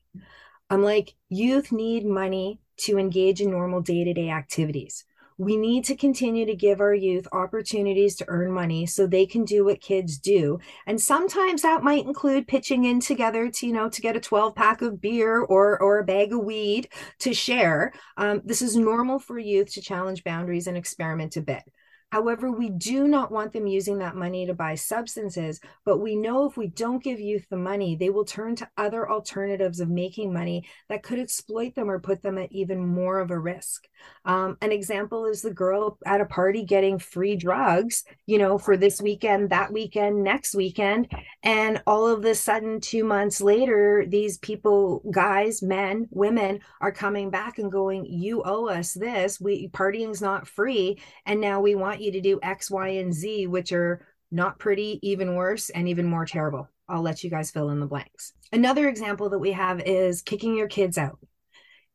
I'm 0.69 0.83
like, 0.83 1.15
youth 1.29 1.71
need 1.71 2.05
money 2.05 2.59
to 2.79 2.97
engage 2.97 3.39
in 3.39 3.51
normal 3.51 3.79
day 3.79 4.03
to 4.03 4.13
day 4.13 4.29
activities. 4.29 5.05
We 5.37 5.55
need 5.55 5.85
to 5.85 5.95
continue 5.95 6.45
to 6.45 6.57
give 6.57 6.81
our 6.81 6.93
youth 6.93 7.25
opportunities 7.31 8.17
to 8.17 8.25
earn 8.27 8.51
money 8.51 8.85
so 8.85 9.07
they 9.07 9.25
can 9.25 9.45
do 9.45 9.63
what 9.63 9.79
kids 9.79 10.17
do. 10.17 10.59
And 10.85 10.99
sometimes 10.99 11.61
that 11.61 11.81
might 11.81 12.05
include 12.05 12.45
pitching 12.45 12.83
in 12.83 12.99
together 12.99 13.49
to, 13.49 13.65
you 13.65 13.71
know, 13.71 13.87
to 13.87 14.01
get 14.01 14.17
a 14.17 14.19
12 14.19 14.55
pack 14.55 14.81
of 14.81 14.99
beer 14.99 15.39
or, 15.39 15.81
or 15.81 15.99
a 15.99 16.03
bag 16.03 16.33
of 16.33 16.43
weed 16.43 16.89
to 17.19 17.33
share. 17.33 17.93
Um, 18.17 18.41
this 18.43 18.61
is 18.61 18.75
normal 18.75 19.19
for 19.19 19.39
youth 19.39 19.71
to 19.75 19.81
challenge 19.81 20.25
boundaries 20.25 20.67
and 20.67 20.75
experiment 20.75 21.37
a 21.37 21.41
bit. 21.41 21.63
However, 22.11 22.51
we 22.51 22.69
do 22.69 23.07
not 23.07 23.31
want 23.31 23.53
them 23.53 23.67
using 23.67 23.99
that 23.99 24.15
money 24.15 24.45
to 24.47 24.53
buy 24.53 24.75
substances, 24.75 25.59
but 25.85 25.99
we 25.99 26.15
know 26.15 26.45
if 26.45 26.57
we 26.57 26.67
don't 26.67 27.03
give 27.03 27.19
youth 27.19 27.45
the 27.49 27.57
money, 27.57 27.95
they 27.95 28.09
will 28.09 28.25
turn 28.25 28.55
to 28.57 28.69
other 28.77 29.09
alternatives 29.09 29.79
of 29.79 29.89
making 29.89 30.33
money 30.33 30.65
that 30.89 31.03
could 31.03 31.19
exploit 31.19 31.75
them 31.75 31.89
or 31.89 31.99
put 31.99 32.23
them 32.23 32.37
at 32.39 32.51
even 32.51 32.85
more 32.85 33.19
of 33.19 33.29
a 33.29 33.37
risk. 33.39 33.87
Um, 34.25 34.57
an 34.61 34.71
example 34.71 35.25
is 35.25 35.41
the 35.41 35.53
girl 35.53 35.97
at 36.05 36.21
a 36.21 36.25
party 36.25 36.63
getting 36.63 36.99
free 36.99 37.35
drugs, 37.35 38.03
you 38.25 38.37
know, 38.37 38.57
for 38.57 38.75
this 38.75 39.01
weekend, 39.01 39.49
that 39.49 39.71
weekend, 39.71 40.23
next 40.23 40.55
weekend. 40.55 41.11
And 41.43 41.81
all 41.85 42.07
of 42.07 42.25
a 42.25 42.35
sudden, 42.35 42.79
two 42.81 43.03
months 43.03 43.41
later, 43.41 44.05
these 44.07 44.37
people, 44.39 45.03
guys, 45.11 45.61
men, 45.61 46.07
women, 46.11 46.59
are 46.81 46.91
coming 46.91 47.29
back 47.29 47.59
and 47.59 47.71
going, 47.71 48.05
You 48.05 48.41
owe 48.43 48.67
us 48.67 48.93
this. 48.93 49.39
We 49.39 49.67
partying's 49.69 50.21
not 50.21 50.47
free. 50.47 50.99
And 51.25 51.39
now 51.39 51.61
we 51.61 51.75
want 51.75 51.98
want 51.99 52.05
you 52.05 52.11
to 52.13 52.21
do 52.21 52.39
X, 52.41 52.71
Y, 52.71 52.87
and 52.87 53.13
Z, 53.13 53.47
which 53.47 53.73
are 53.73 54.05
not 54.31 54.57
pretty, 54.57 54.99
even 55.01 55.35
worse, 55.35 55.69
and 55.69 55.89
even 55.89 56.05
more 56.05 56.25
terrible. 56.25 56.69
I'll 56.87 57.01
let 57.01 57.23
you 57.23 57.29
guys 57.29 57.51
fill 57.51 57.71
in 57.71 57.81
the 57.81 57.87
blanks. 57.87 58.31
Another 58.53 58.87
example 58.87 59.29
that 59.29 59.39
we 59.39 59.51
have 59.51 59.81
is 59.81 60.21
kicking 60.21 60.55
your 60.55 60.69
kids 60.69 60.97
out. 60.97 61.19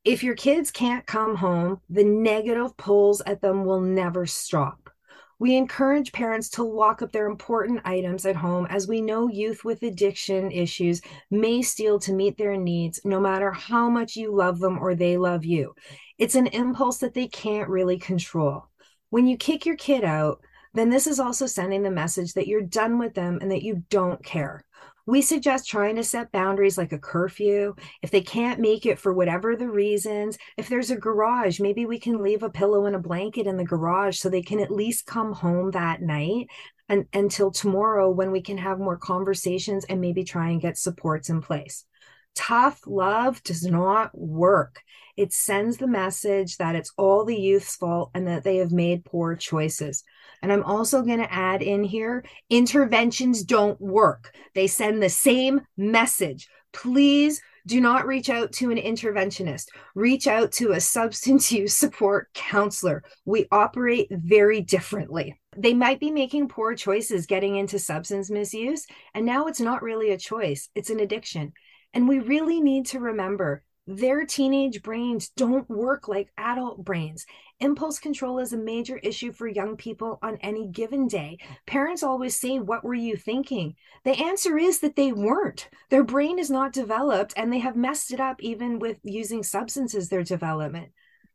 If 0.04 0.22
your 0.22 0.34
kids 0.34 0.70
can't 0.70 1.06
come 1.06 1.36
home, 1.36 1.80
the 1.88 2.04
negative 2.04 2.76
pulls 2.76 3.22
at 3.22 3.40
them 3.40 3.64
will 3.64 3.80
never 3.80 4.26
stop. 4.26 4.90
We 5.38 5.56
encourage 5.56 6.12
parents 6.12 6.50
to 6.50 6.64
lock 6.64 7.00
up 7.00 7.10
their 7.10 7.26
important 7.26 7.80
items 7.86 8.26
at 8.26 8.36
home 8.36 8.66
as 8.68 8.86
we 8.86 9.00
know 9.00 9.28
youth 9.28 9.64
with 9.64 9.82
addiction 9.82 10.52
issues 10.52 11.00
may 11.30 11.62
steal 11.62 11.98
to 12.00 12.12
meet 12.12 12.36
their 12.36 12.56
needs 12.58 13.00
no 13.04 13.20
matter 13.20 13.50
how 13.52 13.88
much 13.88 14.16
you 14.16 14.34
love 14.34 14.60
them 14.60 14.78
or 14.78 14.94
they 14.94 15.16
love 15.16 15.46
you. 15.46 15.74
It's 16.18 16.34
an 16.34 16.48
impulse 16.48 16.98
that 16.98 17.14
they 17.14 17.26
can't 17.26 17.70
really 17.70 17.98
control. 17.98 18.66
When 19.14 19.28
you 19.28 19.36
kick 19.36 19.64
your 19.64 19.76
kid 19.76 20.02
out, 20.02 20.40
then 20.72 20.90
this 20.90 21.06
is 21.06 21.20
also 21.20 21.46
sending 21.46 21.84
the 21.84 21.90
message 21.92 22.32
that 22.32 22.48
you're 22.48 22.60
done 22.60 22.98
with 22.98 23.14
them 23.14 23.38
and 23.40 23.48
that 23.52 23.62
you 23.62 23.84
don't 23.88 24.20
care. 24.24 24.64
We 25.06 25.22
suggest 25.22 25.68
trying 25.68 25.94
to 25.94 26.02
set 26.02 26.32
boundaries 26.32 26.76
like 26.76 26.90
a 26.92 26.98
curfew. 26.98 27.76
If 28.02 28.10
they 28.10 28.22
can't 28.22 28.58
make 28.58 28.86
it 28.86 28.98
for 28.98 29.12
whatever 29.12 29.54
the 29.54 29.68
reasons, 29.68 30.36
if 30.56 30.68
there's 30.68 30.90
a 30.90 30.96
garage, 30.96 31.60
maybe 31.60 31.86
we 31.86 32.00
can 32.00 32.24
leave 32.24 32.42
a 32.42 32.50
pillow 32.50 32.86
and 32.86 32.96
a 32.96 32.98
blanket 32.98 33.46
in 33.46 33.56
the 33.56 33.62
garage 33.62 34.18
so 34.18 34.28
they 34.28 34.42
can 34.42 34.58
at 34.58 34.72
least 34.72 35.06
come 35.06 35.32
home 35.32 35.70
that 35.70 36.02
night 36.02 36.48
and 36.88 37.06
until 37.12 37.52
tomorrow 37.52 38.10
when 38.10 38.32
we 38.32 38.42
can 38.42 38.58
have 38.58 38.80
more 38.80 38.98
conversations 38.98 39.84
and 39.84 40.00
maybe 40.00 40.24
try 40.24 40.50
and 40.50 40.60
get 40.60 40.76
supports 40.76 41.30
in 41.30 41.40
place. 41.40 41.84
Tough 42.34 42.80
love 42.86 43.42
does 43.42 43.64
not 43.64 44.16
work. 44.16 44.80
It 45.16 45.32
sends 45.32 45.76
the 45.76 45.86
message 45.86 46.56
that 46.56 46.74
it's 46.74 46.92
all 46.96 47.24
the 47.24 47.36
youth's 47.36 47.76
fault 47.76 48.10
and 48.14 48.26
that 48.26 48.42
they 48.42 48.56
have 48.56 48.72
made 48.72 49.04
poor 49.04 49.36
choices. 49.36 50.02
And 50.42 50.52
I'm 50.52 50.64
also 50.64 51.02
going 51.02 51.20
to 51.20 51.32
add 51.32 51.62
in 51.62 51.84
here 51.84 52.24
interventions 52.50 53.44
don't 53.44 53.80
work. 53.80 54.34
They 54.54 54.66
send 54.66 55.02
the 55.02 55.08
same 55.08 55.60
message. 55.76 56.48
Please 56.72 57.40
do 57.66 57.80
not 57.80 58.06
reach 58.06 58.28
out 58.28 58.52
to 58.52 58.70
an 58.70 58.76
interventionist. 58.76 59.68
Reach 59.94 60.26
out 60.26 60.52
to 60.52 60.72
a 60.72 60.80
substance 60.80 61.50
use 61.52 61.74
support 61.74 62.28
counselor. 62.34 63.02
We 63.24 63.46
operate 63.50 64.08
very 64.10 64.60
differently. 64.60 65.40
They 65.56 65.74
might 65.74 66.00
be 66.00 66.10
making 66.10 66.48
poor 66.48 66.74
choices 66.74 67.26
getting 67.26 67.56
into 67.56 67.78
substance 67.78 68.30
misuse, 68.30 68.86
and 69.14 69.24
now 69.24 69.46
it's 69.46 69.60
not 69.60 69.82
really 69.82 70.10
a 70.10 70.18
choice, 70.18 70.68
it's 70.74 70.90
an 70.90 71.00
addiction. 71.00 71.52
And 71.94 72.08
we 72.08 72.18
really 72.18 72.60
need 72.60 72.86
to 72.86 72.98
remember 72.98 73.62
their 73.86 74.24
teenage 74.24 74.82
brains 74.82 75.28
don't 75.36 75.68
work 75.68 76.08
like 76.08 76.32
adult 76.38 76.84
brains. 76.84 77.26
Impulse 77.60 77.98
control 77.98 78.38
is 78.38 78.52
a 78.52 78.58
major 78.58 78.96
issue 78.96 79.30
for 79.30 79.46
young 79.46 79.76
people 79.76 80.18
on 80.22 80.38
any 80.38 80.66
given 80.66 81.06
day. 81.06 81.38
Parents 81.66 82.02
always 82.02 82.34
say, 82.34 82.58
What 82.58 82.82
were 82.82 82.94
you 82.94 83.14
thinking? 83.14 83.76
The 84.04 84.12
answer 84.12 84.56
is 84.58 84.80
that 84.80 84.96
they 84.96 85.12
weren't. 85.12 85.68
Their 85.90 86.02
brain 86.02 86.38
is 86.38 86.50
not 86.50 86.72
developed 86.72 87.34
and 87.36 87.52
they 87.52 87.58
have 87.58 87.76
messed 87.76 88.10
it 88.10 88.20
up 88.20 88.36
even 88.40 88.78
with 88.78 88.96
using 89.04 89.42
substances, 89.42 90.08
their 90.08 90.24
development. 90.24 90.90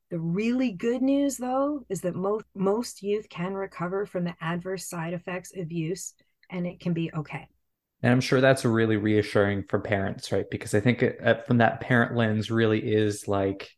The 0.10 0.20
really 0.20 0.72
good 0.72 1.04
news, 1.04 1.38
though, 1.38 1.86
is 1.88 2.02
that 2.02 2.16
most, 2.16 2.46
most 2.56 3.04
youth 3.04 3.30
can 3.30 3.54
recover 3.54 4.08
from 4.08 4.24
the 4.24 4.36
adverse 4.42 4.90
side 4.90 5.14
effects 5.14 5.56
of 5.56 5.72
use 5.72 6.16
and 6.50 6.66
it 6.66 6.80
can 6.80 6.94
be 6.94 7.12
okay. 7.14 7.48
And 8.02 8.12
I'm 8.12 8.22
sure 8.22 8.40
that's 8.40 8.64
really 8.66 8.98
reassuring 8.98 9.66
for 9.68 9.80
parents, 9.80 10.32
right? 10.32 10.46
Because 10.50 10.74
I 10.74 10.80
think 10.80 11.04
uh, 11.04 11.36
from 11.46 11.58
that 11.58 11.82
parent 11.82 12.16
lens 12.16 12.50
really 12.50 12.80
is 12.80 13.28
like, 13.28 13.72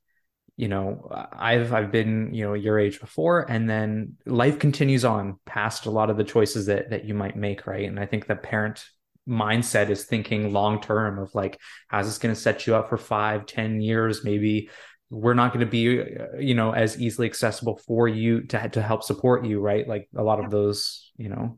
you 0.57 0.67
know, 0.67 1.07
I've 1.33 1.73
I've 1.73 1.91
been, 1.91 2.33
you 2.33 2.45
know, 2.45 2.53
your 2.53 2.77
age 2.77 2.99
before 2.99 3.49
and 3.49 3.69
then 3.69 4.17
life 4.25 4.59
continues 4.59 5.03
on 5.03 5.39
past 5.45 5.87
a 5.87 5.91
lot 5.91 6.09
of 6.09 6.17
the 6.17 6.23
choices 6.23 6.67
that 6.67 6.91
that 6.91 7.05
you 7.05 7.15
might 7.15 7.35
make, 7.35 7.65
right? 7.65 7.87
And 7.87 7.99
I 7.99 8.05
think 8.05 8.27
the 8.27 8.35
parent 8.35 8.85
mindset 9.27 9.89
is 9.89 10.05
thinking 10.05 10.51
long 10.51 10.81
term 10.81 11.19
of 11.19 11.33
like 11.33 11.59
how's 11.87 12.05
this 12.05 12.17
going 12.17 12.33
to 12.33 12.39
set 12.39 12.67
you 12.67 12.75
up 12.75 12.89
for 12.89 12.97
five, 12.97 13.45
ten 13.45 13.81
years 13.81 14.23
maybe 14.23 14.69
we're 15.11 15.33
not 15.33 15.53
going 15.53 15.65
to 15.65 15.69
be 15.69 16.01
uh, 16.01 16.37
you 16.39 16.55
know 16.55 16.71
as 16.71 16.99
easily 16.99 17.27
accessible 17.27 17.77
for 17.85 18.07
you 18.07 18.41
to 18.41 18.69
to 18.69 18.81
help 18.81 19.03
support 19.03 19.45
you 19.45 19.59
right 19.59 19.87
like 19.87 20.07
a 20.15 20.23
lot 20.23 20.43
of 20.43 20.49
those 20.49 21.11
you 21.17 21.29
know 21.29 21.57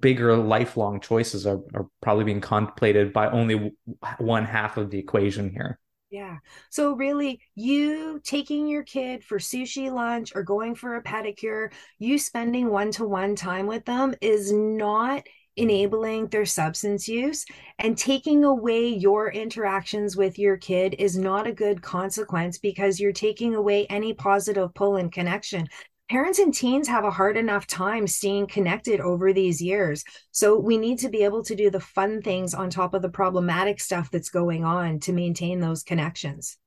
bigger 0.00 0.36
lifelong 0.36 1.00
choices 1.00 1.46
are, 1.46 1.60
are 1.74 1.86
probably 2.00 2.24
being 2.24 2.40
contemplated 2.40 3.12
by 3.12 3.28
only 3.30 3.72
one 4.18 4.44
half 4.44 4.76
of 4.76 4.90
the 4.90 4.98
equation 4.98 5.50
here. 5.50 5.78
Yeah. 6.10 6.38
So 6.70 6.94
really 6.94 7.40
you 7.54 8.20
taking 8.22 8.68
your 8.68 8.84
kid 8.84 9.24
for 9.24 9.38
sushi 9.38 9.92
lunch 9.92 10.32
or 10.34 10.42
going 10.42 10.76
for 10.76 10.94
a 10.94 11.02
pedicure, 11.02 11.72
you 11.98 12.18
spending 12.18 12.70
one-to-one 12.70 13.34
time 13.34 13.66
with 13.66 13.84
them 13.84 14.14
is 14.20 14.52
not 14.52 15.24
enabling 15.56 16.28
their 16.28 16.46
substance 16.46 17.08
use 17.08 17.44
and 17.78 17.96
taking 17.96 18.44
away 18.44 18.88
your 18.88 19.30
interactions 19.30 20.16
with 20.16 20.38
your 20.38 20.56
kid 20.56 20.96
is 20.98 21.16
not 21.16 21.46
a 21.46 21.52
good 21.52 21.80
consequence 21.80 22.58
because 22.58 22.98
you're 22.98 23.12
taking 23.12 23.54
away 23.54 23.86
any 23.86 24.12
positive 24.12 24.74
pull 24.74 24.96
and 24.96 25.12
connection 25.12 25.68
parents 26.08 26.38
and 26.38 26.52
teens 26.52 26.88
have 26.88 27.04
a 27.04 27.10
hard 27.10 27.36
enough 27.36 27.66
time 27.66 28.06
staying 28.06 28.46
connected 28.46 29.00
over 29.00 29.32
these 29.32 29.60
years. 29.62 30.04
So 30.30 30.58
we 30.58 30.76
need 30.76 30.98
to 31.00 31.08
be 31.08 31.24
able 31.24 31.42
to 31.44 31.54
do 31.54 31.70
the 31.70 31.80
fun 31.80 32.22
things 32.22 32.54
on 32.54 32.70
top 32.70 32.94
of 32.94 33.02
the 33.02 33.08
problematic 33.08 33.80
stuff 33.80 34.10
that's 34.10 34.28
going 34.30 34.64
on 34.64 35.00
to 35.00 35.12
maintain 35.12 35.60
those 35.60 35.82
connections. 35.82 36.58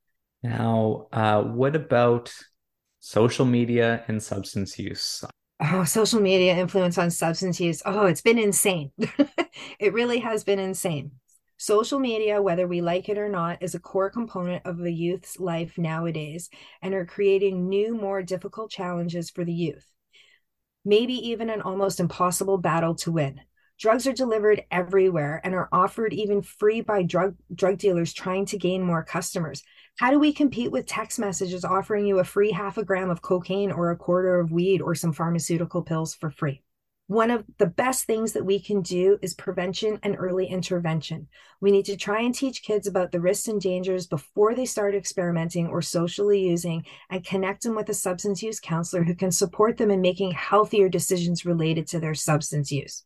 Now, 0.43 1.07
uh, 1.11 1.43
what 1.43 1.75
about 1.75 2.33
social 2.99 3.45
media 3.45 4.03
and 4.07 4.21
substance 4.21 4.77
use? 4.77 5.23
Oh, 5.59 5.83
social 5.83 6.21
media 6.21 6.55
influence 6.55 6.97
on 6.97 7.09
substance 7.09 7.59
use. 7.59 7.81
Oh, 7.85 8.05
it's 8.05 8.21
been 8.21 8.37
insane. 8.37 8.91
it 9.79 9.93
really 9.93 10.19
has 10.19 10.43
been 10.43 10.59
insane. 10.59 11.11
Social 11.59 11.97
media, 11.97 12.39
whether 12.39 12.67
we 12.67 12.81
like 12.81 13.09
it 13.09 13.17
or 13.17 13.29
not, 13.29 13.63
is 13.63 13.73
a 13.73 13.79
core 13.79 14.11
component 14.11 14.63
of 14.67 14.77
the 14.77 14.93
youth's 14.93 15.39
life 15.39 15.75
nowadays 15.75 16.51
and 16.83 16.93
are 16.93 17.05
creating 17.05 17.67
new, 17.67 17.95
more 17.95 18.21
difficult 18.21 18.69
challenges 18.69 19.31
for 19.31 19.43
the 19.43 19.53
youth. 19.53 19.91
Maybe 20.85 21.13
even 21.29 21.49
an 21.49 21.61
almost 21.61 21.99
impossible 21.99 22.59
battle 22.59 22.93
to 22.97 23.11
win. 23.11 23.41
Drugs 23.79 24.05
are 24.05 24.13
delivered 24.13 24.65
everywhere 24.69 25.41
and 25.43 25.55
are 25.55 25.67
offered 25.71 26.13
even 26.13 26.43
free 26.43 26.81
by 26.81 27.01
drug 27.01 27.35
drug 27.53 27.79
dealers 27.79 28.13
trying 28.13 28.45
to 28.47 28.57
gain 28.57 28.83
more 28.83 29.03
customers. 29.03 29.63
How 29.97 30.11
do 30.11 30.19
we 30.19 30.33
compete 30.33 30.71
with 30.71 30.85
text 30.85 31.17
messages 31.17 31.65
offering 31.65 32.05
you 32.05 32.19
a 32.19 32.23
free 32.23 32.51
half 32.51 32.77
a 32.77 32.85
gram 32.85 33.09
of 33.09 33.23
cocaine 33.23 33.71
or 33.71 33.89
a 33.89 33.97
quarter 33.97 34.39
of 34.39 34.51
weed 34.51 34.79
or 34.79 34.93
some 34.93 35.11
pharmaceutical 35.11 35.81
pills 35.81 36.13
for 36.13 36.29
free? 36.29 36.61
One 37.07 37.31
of 37.31 37.45
the 37.57 37.65
best 37.65 38.03
things 38.03 38.33
that 38.33 38.45
we 38.45 38.59
can 38.59 38.81
do 38.81 39.17
is 39.21 39.33
prevention 39.33 39.97
and 40.03 40.17
early 40.19 40.45
intervention. 40.45 41.27
We 41.61 41.71
need 41.71 41.85
to 41.85 41.95
try 41.95 42.21
and 42.21 42.35
teach 42.35 42.63
kids 42.63 42.85
about 42.85 43.13
the 43.13 43.21
risks 43.21 43.47
and 43.47 43.61
dangers 43.61 44.07
before 44.07 44.53
they 44.53 44.65
start 44.65 44.93
experimenting 44.93 45.67
or 45.67 45.81
socially 45.81 46.41
using 46.41 46.83
and 47.09 47.25
connect 47.25 47.63
them 47.63 47.75
with 47.75 47.87
a 47.87 47.93
substance 47.93 48.43
use 48.43 48.59
counselor 48.59 49.03
who 49.03 49.15
can 49.15 49.31
support 49.31 49.77
them 49.77 49.89
in 49.89 50.01
making 50.01 50.31
healthier 50.31 50.89
decisions 50.89 51.45
related 51.45 51.87
to 51.87 51.99
their 52.01 52.13
substance 52.13 52.73
use. 52.73 53.03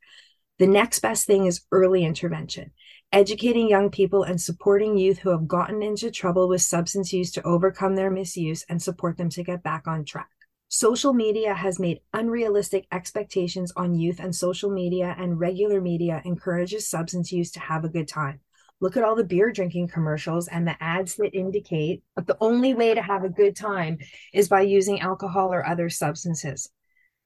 The 0.57 0.65
next 0.65 0.99
best 0.99 1.27
thing 1.27 1.45
is 1.45 1.65
early 1.71 2.03
intervention, 2.03 2.71
educating 3.11 3.69
young 3.69 3.91
people 3.91 4.23
and 4.23 4.41
supporting 4.41 4.97
youth 4.97 5.19
who 5.19 5.29
have 5.29 5.47
gotten 5.47 5.83
into 5.83 6.09
trouble 6.09 6.47
with 6.47 6.63
substance 6.63 7.13
use 7.13 7.31
to 7.33 7.43
overcome 7.43 7.95
their 7.95 8.09
misuse 8.09 8.65
and 8.67 8.81
support 8.81 9.17
them 9.17 9.29
to 9.29 9.43
get 9.43 9.61
back 9.61 9.87
on 9.87 10.05
track. 10.05 10.29
Social 10.73 11.11
media 11.11 11.53
has 11.53 11.79
made 11.79 11.99
unrealistic 12.13 12.87
expectations 12.93 13.73
on 13.75 13.93
youth, 13.93 14.21
and 14.21 14.33
social 14.33 14.71
media 14.71 15.13
and 15.19 15.37
regular 15.37 15.81
media 15.81 16.21
encourages 16.23 16.89
substance 16.89 17.29
use 17.29 17.51
to 17.51 17.59
have 17.59 17.83
a 17.83 17.89
good 17.89 18.07
time. 18.07 18.39
Look 18.79 18.95
at 18.95 19.03
all 19.03 19.17
the 19.17 19.25
beer 19.25 19.51
drinking 19.51 19.89
commercials 19.89 20.47
and 20.47 20.65
the 20.65 20.81
ads 20.81 21.17
that 21.17 21.35
indicate 21.35 22.03
that 22.15 22.25
the 22.25 22.37
only 22.39 22.73
way 22.73 22.93
to 22.93 23.01
have 23.01 23.25
a 23.25 23.29
good 23.29 23.53
time 23.53 23.97
is 24.33 24.47
by 24.47 24.61
using 24.61 25.01
alcohol 25.01 25.53
or 25.53 25.67
other 25.67 25.89
substances. 25.89 26.69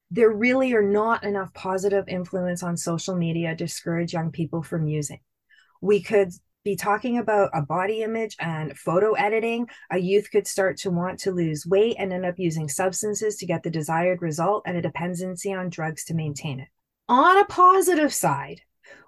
There 0.10 0.32
really 0.32 0.74
are 0.74 0.82
not 0.82 1.24
enough 1.24 1.54
positive 1.54 2.06
influence 2.08 2.64
on 2.64 2.76
social 2.76 3.16
media 3.16 3.50
to 3.50 3.56
discourage 3.56 4.12
young 4.12 4.32
people 4.32 4.64
from 4.64 4.88
using. 4.88 5.20
We 5.84 6.02
could 6.02 6.32
be 6.66 6.76
talking 6.76 7.20
about 7.20 7.52
a 7.54 7.62
body 7.62 8.02
image 8.02 8.36
and 8.40 8.78
photo 8.78 9.14
editing, 9.14 9.68
a 9.92 10.00
youth 10.00 10.30
could 10.32 10.48
start 10.48 10.78
to 10.78 10.90
want 10.90 11.20
to 11.20 11.32
lose 11.32 11.66
weight 11.66 11.96
and 12.00 12.12
end 12.12 12.26
up 12.26 12.40
using 12.40 12.68
substances 12.68 13.38
to 13.38 13.46
get 13.46 13.62
the 13.62 13.70
desired 13.70 14.22
result 14.24 14.64
and 14.66 14.76
a 14.76 14.82
dependency 14.82 15.54
on 15.54 15.70
drugs 15.70 16.04
to 16.06 16.16
maintain 16.16 16.60
it. 16.60 16.68
On 17.08 17.38
a 17.38 17.46
positive 17.46 18.12
side, 18.12 18.62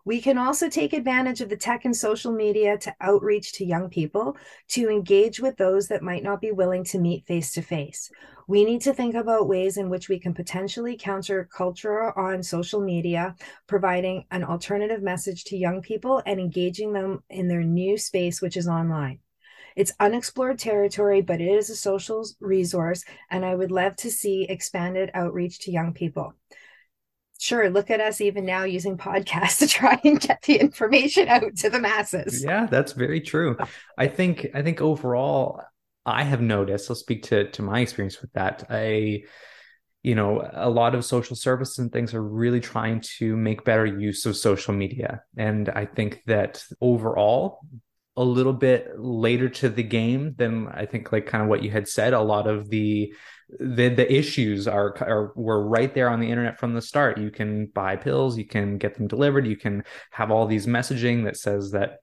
we 0.05 0.21
can 0.21 0.37
also 0.37 0.69
take 0.69 0.93
advantage 0.93 1.41
of 1.41 1.49
the 1.49 1.57
tech 1.57 1.83
and 1.83 1.95
social 1.95 2.31
media 2.31 2.77
to 2.77 2.95
outreach 3.01 3.53
to 3.53 3.65
young 3.65 3.89
people 3.89 4.37
to 4.69 4.89
engage 4.89 5.39
with 5.39 5.57
those 5.57 5.87
that 5.87 6.01
might 6.01 6.23
not 6.23 6.39
be 6.39 6.51
willing 6.51 6.83
to 6.85 6.99
meet 6.99 7.25
face 7.25 7.51
to 7.53 7.61
face. 7.61 8.09
We 8.47 8.63
need 8.63 8.81
to 8.81 8.93
think 8.93 9.15
about 9.15 9.49
ways 9.49 9.75
in 9.75 9.89
which 9.89 10.07
we 10.07 10.19
can 10.19 10.33
potentially 10.33 10.97
counter 10.97 11.49
culture 11.51 12.17
on 12.17 12.41
social 12.41 12.79
media, 12.79 13.35
providing 13.67 14.25
an 14.31 14.45
alternative 14.45 15.01
message 15.01 15.43
to 15.45 15.57
young 15.57 15.81
people 15.81 16.23
and 16.25 16.39
engaging 16.39 16.93
them 16.93 17.23
in 17.29 17.49
their 17.49 17.63
new 17.63 17.97
space, 17.97 18.41
which 18.41 18.55
is 18.55 18.67
online. 18.67 19.19
It's 19.75 19.93
unexplored 19.99 20.57
territory, 20.57 21.21
but 21.21 21.39
it 21.39 21.49
is 21.49 21.69
a 21.69 21.75
social 21.75 22.25
resource, 22.39 23.03
and 23.29 23.45
I 23.45 23.53
would 23.53 23.71
love 23.71 23.95
to 23.97 24.09
see 24.09 24.45
expanded 24.49 25.11
outreach 25.13 25.59
to 25.59 25.71
young 25.71 25.93
people 25.93 26.33
sure 27.39 27.69
look 27.69 27.89
at 27.89 28.01
us 28.01 28.21
even 28.21 28.45
now 28.45 28.63
using 28.63 28.97
podcasts 28.97 29.59
to 29.59 29.67
try 29.67 29.99
and 30.03 30.19
get 30.19 30.41
the 30.43 30.55
information 30.57 31.27
out 31.27 31.55
to 31.57 31.69
the 31.69 31.79
masses. 31.79 32.43
Yeah 32.43 32.65
that's 32.65 32.93
very 32.93 33.21
true. 33.21 33.57
I 33.97 34.07
think 34.07 34.47
i 34.53 34.61
think 34.61 34.81
overall 34.81 35.61
i 36.05 36.23
have 36.23 36.41
noticed 36.41 36.89
i'll 36.89 36.95
speak 36.95 37.23
to 37.23 37.49
to 37.51 37.61
my 37.61 37.81
experience 37.81 38.21
with 38.21 38.31
that 38.33 38.65
i 38.69 39.23
you 40.03 40.15
know 40.15 40.47
a 40.53 40.69
lot 40.69 40.95
of 40.95 41.03
social 41.03 41.35
services 41.35 41.79
and 41.79 41.91
things 41.91 42.13
are 42.13 42.23
really 42.23 42.61
trying 42.61 43.01
to 43.01 43.35
make 43.35 43.65
better 43.65 43.85
use 43.85 44.25
of 44.25 44.37
social 44.37 44.73
media. 44.73 45.21
And 45.35 45.69
i 45.69 45.85
think 45.85 46.21
that 46.27 46.63
overall 46.79 47.59
a 48.15 48.23
little 48.23 48.53
bit 48.53 48.97
later 48.97 49.47
to 49.47 49.69
the 49.69 49.83
game 49.83 50.33
than 50.37 50.67
i 50.69 50.85
think 50.85 51.11
like 51.11 51.27
kind 51.27 51.43
of 51.43 51.49
what 51.49 51.61
you 51.61 51.69
had 51.69 51.87
said 51.87 52.13
a 52.13 52.21
lot 52.21 52.47
of 52.47 52.69
the 52.69 53.13
the 53.49 53.89
the 53.89 54.11
issues 54.13 54.67
are 54.67 54.95
are 55.01 55.31
were 55.35 55.65
right 55.65 55.93
there 55.93 56.09
on 56.09 56.19
the 56.19 56.29
internet 56.29 56.59
from 56.59 56.73
the 56.73 56.81
start. 56.81 57.17
You 57.17 57.31
can 57.31 57.67
buy 57.67 57.95
pills, 57.95 58.37
you 58.37 58.45
can 58.45 58.77
get 58.77 58.95
them 58.95 59.07
delivered, 59.07 59.47
you 59.47 59.55
can 59.55 59.83
have 60.11 60.31
all 60.31 60.47
these 60.47 60.67
messaging 60.67 61.23
that 61.23 61.37
says 61.37 61.71
that 61.71 61.97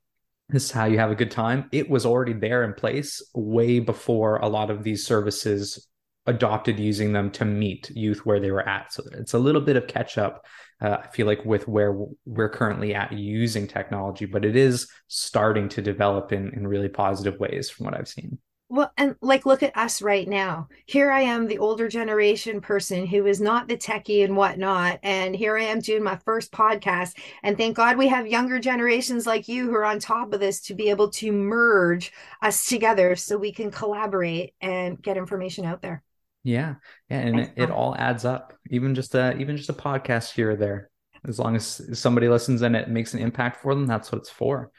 this 0.48 0.64
is 0.64 0.70
how 0.70 0.84
you 0.86 0.98
have 0.98 1.10
a 1.10 1.14
good 1.16 1.30
time. 1.30 1.68
It 1.72 1.88
was 1.88 2.06
already 2.06 2.32
there 2.32 2.64
in 2.64 2.74
place 2.74 3.22
way 3.34 3.78
before 3.78 4.36
a 4.36 4.48
lot 4.48 4.70
of 4.70 4.84
these 4.84 5.06
services 5.06 5.86
adopted 6.26 6.78
using 6.78 7.12
them 7.12 7.30
to 7.30 7.44
meet 7.44 7.90
youth 7.90 8.24
where 8.24 8.40
they 8.40 8.50
were 8.50 8.66
at. 8.66 8.92
So 8.92 9.02
it's 9.12 9.34
a 9.34 9.38
little 9.38 9.60
bit 9.60 9.76
of 9.76 9.86
catch 9.86 10.16
up. 10.16 10.46
Uh, 10.80 10.98
I 11.02 11.08
feel 11.08 11.26
like 11.26 11.44
with 11.44 11.68
where 11.68 11.94
we're 12.24 12.48
currently 12.48 12.94
at 12.94 13.12
using 13.12 13.66
technology, 13.66 14.24
but 14.24 14.44
it 14.44 14.56
is 14.56 14.88
starting 15.08 15.68
to 15.70 15.82
develop 15.82 16.32
in 16.32 16.50
in 16.54 16.66
really 16.66 16.88
positive 16.88 17.38
ways 17.38 17.70
from 17.70 17.84
what 17.84 17.94
I've 17.94 18.08
seen. 18.08 18.38
Well, 18.74 18.92
and 18.96 19.14
like, 19.20 19.46
look 19.46 19.62
at 19.62 19.76
us 19.76 20.02
right 20.02 20.26
now. 20.26 20.66
Here 20.86 21.08
I 21.08 21.20
am, 21.20 21.46
the 21.46 21.58
older 21.58 21.86
generation 21.86 22.60
person 22.60 23.06
who 23.06 23.24
is 23.24 23.40
not 23.40 23.68
the 23.68 23.76
techie 23.76 24.24
and 24.24 24.36
whatnot. 24.36 24.98
And 25.04 25.36
here 25.36 25.56
I 25.56 25.62
am 25.62 25.78
doing 25.78 26.02
my 26.02 26.16
first 26.16 26.50
podcast. 26.50 27.16
And 27.44 27.56
thank 27.56 27.76
God 27.76 27.96
we 27.96 28.08
have 28.08 28.26
younger 28.26 28.58
generations 28.58 29.28
like 29.28 29.46
you 29.46 29.66
who 29.66 29.76
are 29.76 29.84
on 29.84 30.00
top 30.00 30.32
of 30.32 30.40
this 30.40 30.60
to 30.62 30.74
be 30.74 30.90
able 30.90 31.10
to 31.10 31.30
merge 31.30 32.12
us 32.42 32.66
together 32.66 33.14
so 33.14 33.38
we 33.38 33.52
can 33.52 33.70
collaborate 33.70 34.54
and 34.60 35.00
get 35.00 35.16
information 35.16 35.64
out 35.64 35.80
there. 35.80 36.02
Yeah. 36.42 36.74
Yeah. 37.08 37.20
And 37.20 37.38
it, 37.38 37.52
it, 37.54 37.70
all 37.70 37.94
adds 37.96 38.24
up. 38.24 38.54
Even 38.70 38.96
just 38.96 39.14
a 39.14 39.36
even 39.36 39.56
just 39.56 39.70
a 39.70 39.74
podcast 39.74 40.32
here 40.32 40.50
or 40.50 40.56
there. 40.56 40.90
As 41.28 41.38
long 41.38 41.54
as 41.54 41.80
somebody 41.96 42.26
listens 42.26 42.60
and 42.62 42.74
it 42.74 42.88
makes 42.88 43.14
an 43.14 43.20
impact 43.20 43.62
for 43.62 43.72
them, 43.72 43.86
that's 43.86 44.10
what 44.10 44.18
it's 44.18 44.30
for. 44.30 44.72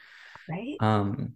Right. 0.50 0.76
Um, 0.80 1.32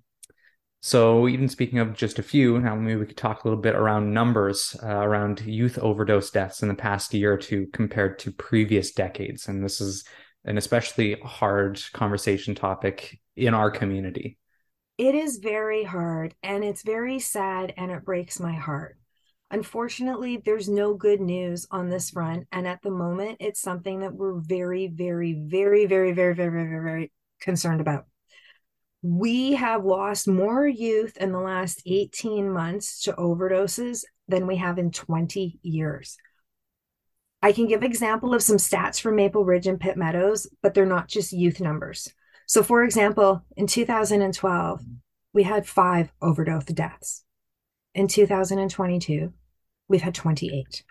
so, 0.82 1.28
even 1.28 1.48
speaking 1.48 1.78
of 1.78 1.94
just 1.94 2.18
a 2.18 2.22
few, 2.22 2.58
now 2.58 2.74
maybe 2.74 2.96
we 2.96 3.04
could 3.04 3.18
talk 3.18 3.44
a 3.44 3.48
little 3.48 3.60
bit 3.60 3.74
around 3.74 4.14
numbers 4.14 4.74
uh, 4.82 4.86
around 4.86 5.40
youth 5.42 5.78
overdose 5.78 6.30
deaths 6.30 6.62
in 6.62 6.68
the 6.68 6.74
past 6.74 7.12
year 7.12 7.34
or 7.34 7.36
two 7.36 7.66
compared 7.74 8.18
to 8.20 8.32
previous 8.32 8.90
decades. 8.90 9.46
And 9.46 9.62
this 9.62 9.82
is 9.82 10.04
an 10.46 10.56
especially 10.56 11.20
hard 11.22 11.82
conversation 11.92 12.54
topic 12.54 13.20
in 13.36 13.52
our 13.52 13.70
community. 13.70 14.38
It 14.96 15.14
is 15.14 15.36
very 15.36 15.84
hard 15.84 16.34
and 16.42 16.64
it's 16.64 16.82
very 16.82 17.18
sad 17.18 17.74
and 17.76 17.90
it 17.90 18.04
breaks 18.04 18.40
my 18.40 18.54
heart. 18.54 18.96
Unfortunately, 19.50 20.40
there's 20.42 20.68
no 20.68 20.94
good 20.94 21.20
news 21.20 21.66
on 21.70 21.90
this 21.90 22.10
front. 22.10 22.46
And 22.52 22.66
at 22.66 22.80
the 22.82 22.90
moment, 22.90 23.38
it's 23.40 23.60
something 23.60 24.00
that 24.00 24.14
we're 24.14 24.38
very, 24.40 24.86
very, 24.86 25.34
very, 25.34 25.84
very, 25.84 26.12
very, 26.12 26.34
very, 26.34 26.50
very, 26.50 26.84
very 26.84 27.12
concerned 27.40 27.80
about 27.80 28.06
we 29.02 29.52
have 29.52 29.84
lost 29.84 30.28
more 30.28 30.66
youth 30.66 31.16
in 31.16 31.32
the 31.32 31.40
last 31.40 31.82
18 31.86 32.50
months 32.50 33.02
to 33.02 33.12
overdoses 33.14 34.04
than 34.28 34.46
we 34.46 34.56
have 34.56 34.78
in 34.78 34.90
20 34.90 35.58
years. 35.62 36.18
I 37.42 37.52
can 37.52 37.66
give 37.66 37.82
example 37.82 38.34
of 38.34 38.42
some 38.42 38.58
stats 38.58 39.00
from 39.00 39.16
Maple 39.16 39.44
Ridge 39.44 39.66
and 39.66 39.80
Pitt 39.80 39.96
Meadows, 39.96 40.46
but 40.62 40.74
they're 40.74 40.84
not 40.84 41.08
just 41.08 41.32
youth 41.32 41.60
numbers. 41.60 42.12
So 42.46 42.62
for 42.62 42.84
example, 42.84 43.42
in 43.56 43.66
2012, 43.66 44.82
we 45.32 45.44
had 45.44 45.66
5 45.66 46.12
overdose 46.20 46.64
deaths. 46.64 47.24
In 47.94 48.06
2022, 48.06 49.32
we've 49.88 50.02
had 50.02 50.14
28. 50.14 50.84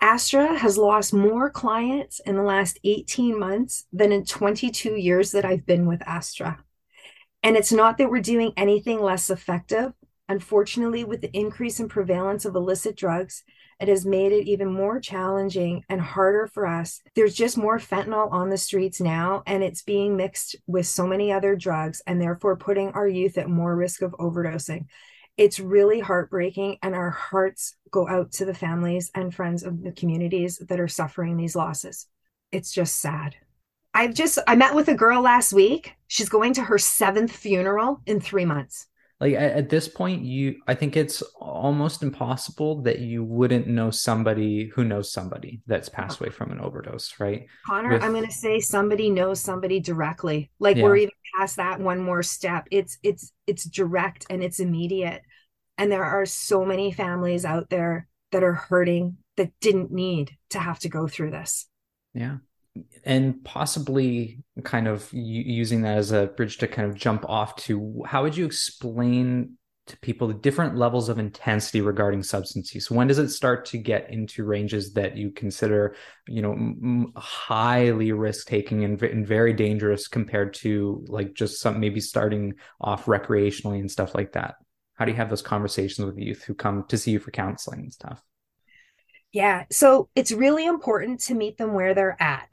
Astra 0.00 0.56
has 0.56 0.78
lost 0.78 1.12
more 1.12 1.50
clients 1.50 2.20
in 2.20 2.36
the 2.36 2.42
last 2.42 2.78
18 2.84 3.38
months 3.38 3.84
than 3.92 4.12
in 4.12 4.24
22 4.24 4.94
years 4.94 5.32
that 5.32 5.44
I've 5.44 5.66
been 5.66 5.86
with 5.86 6.00
Astra. 6.06 6.64
And 7.42 7.56
it's 7.56 7.72
not 7.72 7.98
that 7.98 8.10
we're 8.10 8.20
doing 8.20 8.52
anything 8.56 9.00
less 9.00 9.30
effective. 9.30 9.92
Unfortunately, 10.28 11.04
with 11.04 11.22
the 11.22 11.34
increase 11.36 11.80
in 11.80 11.88
prevalence 11.88 12.44
of 12.44 12.54
illicit 12.54 12.96
drugs, 12.96 13.44
it 13.80 13.88
has 13.88 14.04
made 14.04 14.32
it 14.32 14.48
even 14.48 14.72
more 14.72 14.98
challenging 14.98 15.84
and 15.88 16.00
harder 16.00 16.48
for 16.48 16.66
us. 16.66 17.00
There's 17.14 17.34
just 17.34 17.56
more 17.56 17.78
fentanyl 17.78 18.30
on 18.32 18.50
the 18.50 18.58
streets 18.58 19.00
now, 19.00 19.42
and 19.46 19.62
it's 19.62 19.82
being 19.82 20.16
mixed 20.16 20.56
with 20.66 20.86
so 20.86 21.06
many 21.06 21.32
other 21.32 21.54
drugs, 21.54 22.02
and 22.06 22.20
therefore 22.20 22.56
putting 22.56 22.90
our 22.90 23.06
youth 23.06 23.38
at 23.38 23.48
more 23.48 23.74
risk 23.76 24.02
of 24.02 24.12
overdosing. 24.18 24.86
It's 25.36 25.60
really 25.60 26.00
heartbreaking, 26.00 26.78
and 26.82 26.96
our 26.96 27.10
hearts 27.10 27.76
go 27.92 28.08
out 28.08 28.32
to 28.32 28.44
the 28.44 28.52
families 28.52 29.12
and 29.14 29.32
friends 29.32 29.62
of 29.62 29.84
the 29.84 29.92
communities 29.92 30.58
that 30.68 30.80
are 30.80 30.88
suffering 30.88 31.36
these 31.36 31.54
losses. 31.54 32.08
It's 32.50 32.72
just 32.72 32.96
sad. 32.96 33.36
I've 33.98 34.14
just 34.14 34.38
I 34.46 34.54
met 34.54 34.76
with 34.76 34.86
a 34.86 34.94
girl 34.94 35.22
last 35.22 35.52
week. 35.52 35.96
She's 36.06 36.28
going 36.28 36.52
to 36.54 36.62
her 36.62 36.78
seventh 36.78 37.32
funeral 37.32 38.00
in 38.06 38.20
three 38.20 38.44
months. 38.44 38.86
Like 39.20 39.34
at 39.34 39.70
this 39.70 39.88
point, 39.88 40.22
you 40.22 40.60
I 40.68 40.74
think 40.76 40.96
it's 40.96 41.20
almost 41.40 42.04
impossible 42.04 42.82
that 42.82 43.00
you 43.00 43.24
wouldn't 43.24 43.66
know 43.66 43.90
somebody 43.90 44.70
who 44.72 44.84
knows 44.84 45.10
somebody 45.10 45.62
that's 45.66 45.88
passed 45.88 46.22
oh. 46.22 46.24
away 46.24 46.32
from 46.32 46.52
an 46.52 46.60
overdose, 46.60 47.18
right? 47.18 47.46
Connor, 47.66 47.94
With... 47.94 48.04
I'm 48.04 48.12
gonna 48.12 48.30
say 48.30 48.60
somebody 48.60 49.10
knows 49.10 49.40
somebody 49.40 49.80
directly. 49.80 50.52
Like 50.60 50.76
yeah. 50.76 50.84
we're 50.84 50.96
even 50.98 51.14
past 51.36 51.56
that 51.56 51.80
one 51.80 52.00
more 52.00 52.22
step. 52.22 52.68
It's 52.70 52.98
it's 53.02 53.32
it's 53.48 53.64
direct 53.64 54.26
and 54.30 54.44
it's 54.44 54.60
immediate. 54.60 55.22
And 55.76 55.90
there 55.90 56.04
are 56.04 56.24
so 56.24 56.64
many 56.64 56.92
families 56.92 57.44
out 57.44 57.68
there 57.68 58.06
that 58.30 58.44
are 58.44 58.54
hurting 58.54 59.16
that 59.36 59.50
didn't 59.60 59.90
need 59.90 60.36
to 60.50 60.60
have 60.60 60.78
to 60.80 60.88
go 60.88 61.08
through 61.08 61.32
this. 61.32 61.66
Yeah 62.14 62.36
and 63.04 63.42
possibly 63.44 64.38
kind 64.64 64.88
of 64.88 65.08
using 65.12 65.82
that 65.82 65.98
as 65.98 66.12
a 66.12 66.26
bridge 66.26 66.58
to 66.58 66.68
kind 66.68 66.90
of 66.90 66.96
jump 66.96 67.24
off 67.28 67.56
to 67.56 68.02
how 68.06 68.22
would 68.22 68.36
you 68.36 68.44
explain 68.44 69.58
to 69.88 69.96
people 69.98 70.28
the 70.28 70.34
different 70.34 70.76
levels 70.76 71.08
of 71.08 71.18
intensity 71.18 71.80
regarding 71.80 72.22
substance 72.22 72.74
use 72.74 72.90
when 72.90 73.06
does 73.06 73.18
it 73.18 73.30
start 73.30 73.64
to 73.64 73.78
get 73.78 74.10
into 74.10 74.44
ranges 74.44 74.92
that 74.92 75.16
you 75.16 75.30
consider 75.30 75.96
you 76.26 76.42
know 76.42 76.52
m- 76.52 77.12
highly 77.16 78.12
risk 78.12 78.46
taking 78.46 78.84
and, 78.84 79.02
and, 79.02 79.26
very 79.26 79.52
dangerous 79.52 80.06
compared 80.06 80.52
to 80.54 81.04
like 81.08 81.34
just 81.34 81.60
some 81.60 81.80
maybe 81.80 82.00
starting 82.00 82.54
off 82.80 83.06
recreationally 83.06 83.80
and 83.80 83.90
stuff 83.90 84.14
like 84.14 84.32
that? 84.32 84.56
How 84.94 85.04
do 85.04 85.10
you 85.10 85.16
have 85.16 85.30
those 85.30 85.42
conversations 85.42 86.04
with 86.04 86.18
youth 86.18 86.42
who 86.42 86.54
come 86.54 86.84
to 86.88 86.98
see 86.98 87.12
you 87.12 87.18
for 87.18 87.30
counseling 87.30 87.80
and 87.80 87.92
stuff? 87.92 88.22
Yeah 89.32 89.64
so 89.70 90.08
it's 90.14 90.32
really 90.32 90.66
important 90.66 91.20
to 91.20 91.34
meet 91.34 91.56
them 91.56 91.72
where 91.72 91.94
they're 91.94 92.20
at 92.20 92.48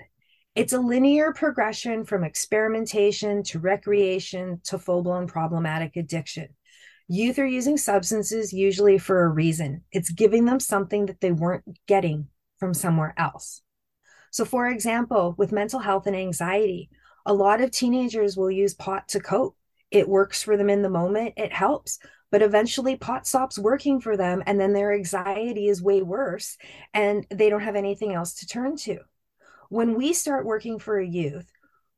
it's 0.56 0.74
a 0.74 0.80
linear 0.80 1.34
progression 1.34 2.06
from 2.06 2.24
experimentation 2.24 3.44
to 3.44 3.60
recreation 3.60 4.62
to 4.66 4.80
full 4.80 5.04
blown 5.04 5.28
problematic 5.28 5.96
addiction. 5.96 6.48
Youth 7.08 7.38
are 7.38 7.46
using 7.46 7.78
substances 7.78 8.52
usually 8.52 8.98
for 8.98 9.24
a 9.24 9.30
reason. 9.30 9.84
It's 9.92 10.10
giving 10.10 10.46
them 10.46 10.60
something 10.60 11.06
that 11.06 11.22
they 11.22 11.32
weren't 11.32 11.66
getting 11.88 12.30
from 12.58 12.74
somewhere 12.74 13.14
else. 13.18 13.62
So, 14.32 14.44
for 14.44 14.68
example, 14.68 15.36
with 15.38 15.52
mental 15.52 15.80
health 15.80 16.08
and 16.08 16.16
anxiety, 16.16 16.90
a 17.26 17.34
lot 17.34 17.62
of 17.62 17.72
teenagers 17.72 18.36
will 18.36 18.52
use 18.52 18.74
pot 18.74 19.08
to 19.10 19.20
cope 19.20 19.56
it 19.92 20.10
works 20.10 20.44
for 20.44 20.58
them 20.58 20.70
in 20.70 20.82
the 20.82 20.90
moment, 20.90 21.36
it 21.38 21.54
helps. 21.54 22.00
But 22.32 22.42
eventually, 22.42 22.98
pot 22.98 23.26
stops 23.26 23.58
working 23.58 24.02
for 24.02 24.18
them, 24.18 24.44
and 24.46 24.60
then 24.60 24.74
their 24.74 24.94
anxiety 24.94 25.68
is 25.70 25.82
way 25.82 26.02
worse, 26.02 26.58
and 26.94 27.26
they 27.30 27.50
don't 27.50 27.62
have 27.62 27.76
anything 27.76 28.14
else 28.14 28.34
to 28.36 28.48
turn 28.48 28.76
to. 28.78 29.00
When 29.70 29.96
we 29.96 30.14
start 30.14 30.46
working 30.46 30.80
for 30.80 30.98
a 30.98 31.08
youth, 31.08 31.52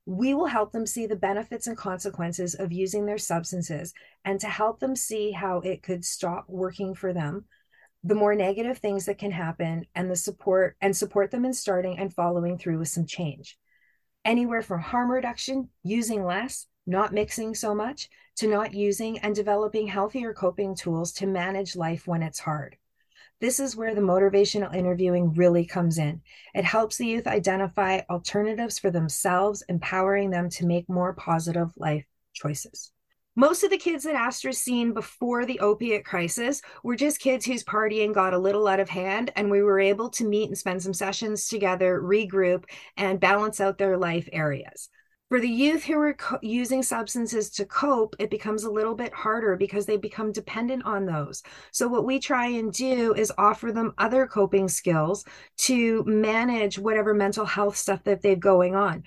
we 0.06 0.34
will 0.34 0.46
help 0.46 0.72
them 0.72 0.86
see 0.86 1.06
the 1.06 1.16
benefits 1.16 1.68
and 1.68 1.78
consequences 1.78 2.56
of 2.56 2.72
using 2.72 3.06
their 3.06 3.18
substances. 3.18 3.94
And 4.24 4.40
to 4.40 4.48
help 4.48 4.80
them 4.80 4.96
see 4.96 5.32
how 5.32 5.60
it 5.60 5.84
could 5.84 6.06
stop 6.06 6.46
working 6.48 6.96
for 6.96 7.14
them 7.14 7.46
the 8.04 8.16
more 8.16 8.36
negative 8.36 8.78
things 8.78 9.06
that 9.06 9.18
can 9.18 9.32
happen 9.32 9.86
and 9.96 10.10
the 10.10 10.16
support 10.16 10.78
and 10.80 10.96
support 10.96 11.32
them 11.32 11.44
in 11.44 11.54
starting 11.54 11.98
and 11.98 12.14
following 12.14 12.58
through 12.58 12.80
with 12.80 12.88
some 12.88 13.06
change. 13.06 13.58
Anywhere 14.24 14.62
from 14.62 14.82
harm 14.82 15.12
reduction 15.12 15.70
using 15.84 16.24
less 16.24 16.68
not 16.88 17.14
mixing 17.14 17.54
so 17.54 17.76
much 17.76 18.10
to 18.38 18.48
not 18.48 18.74
using 18.74 19.20
and 19.20 19.36
developing 19.36 19.88
healthier 19.88 20.34
coping 20.34 20.74
tools 20.74 21.12
to 21.12 21.28
manage 21.28 21.76
life 21.76 22.08
when 22.08 22.24
it's 22.24 22.40
hard 22.40 22.78
this 23.40 23.60
is 23.60 23.76
where 23.76 23.94
the 23.94 24.02
motivational 24.02 24.74
interviewing 24.74 25.34
really 25.34 25.66
comes 25.66 25.98
in. 25.98 26.22
It 26.56 26.66
helps 26.66 26.98
the 26.98 27.06
youth 27.06 27.28
identify 27.28 28.02
alternatives 28.10 28.80
for 28.80 28.90
themselves, 28.90 29.64
empowering 29.70 30.32
them 30.32 30.50
to 30.52 30.66
make 30.66 30.90
more 30.90 31.14
positive 31.14 31.72
life 31.78 32.06
choices. 32.34 32.92
Most 33.36 33.64
of 33.64 33.70
the 33.70 33.78
kids 33.78 34.04
that 34.06 34.16
Astra's 34.16 34.58
seen 34.58 34.94
before 34.94 35.46
the 35.46 35.60
opiate 35.60 36.04
crisis 36.04 36.64
were 36.84 36.96
just 36.96 37.20
kids 37.20 37.46
whose 37.46 37.64
partying 37.64 38.12
got 38.12 38.34
a 38.34 38.40
little 38.40 38.68
out 38.68 38.80
of 38.80 38.90
hand, 38.90 39.32
and 39.36 39.52
we 39.52 39.62
were 39.62 39.80
able 39.80 40.10
to 40.10 40.28
meet 40.28 40.48
and 40.48 40.58
spend 40.58 40.82
some 40.82 40.94
sessions 40.94 41.48
together, 41.48 42.02
regroup, 42.02 42.64
and 42.98 43.20
balance 43.20 43.62
out 43.62 43.78
their 43.78 43.98
life 43.98 44.28
areas 44.32 44.90
for 45.30 45.42
the 45.42 45.50
youth 45.50 45.84
who 45.84 46.00
are 46.00 46.14
co- 46.14 46.40
using 46.42 46.82
substances 46.82 47.50
to 47.52 47.66
cope, 47.66 48.16
it 48.18 48.30
becomes 48.30 48.64
a 48.64 48.72
little 48.72 48.96
bit 48.96 49.14
harder 49.14 49.58
because 49.58 49.86
they 49.86 49.98
become 49.98 50.32
dependent 50.32 50.86
on 50.86 51.06
those. 51.06 51.44
So, 51.72 51.88
what 51.88 52.06
we 52.06 52.20
try 52.20 52.48
and 52.48 52.72
do 52.72 53.14
is 53.14 53.34
offer 53.38 53.72
them 53.72 53.94
other 53.98 54.26
coping 54.26 54.70
skills 54.70 55.26
to 55.58 56.04
manage 56.06 56.80
whatever 56.80 57.14
mental 57.14 57.46
health 57.46 57.76
stuff 57.76 58.04
that 58.04 58.22
they've 58.22 58.40
going 58.40 58.76
on. 58.76 59.04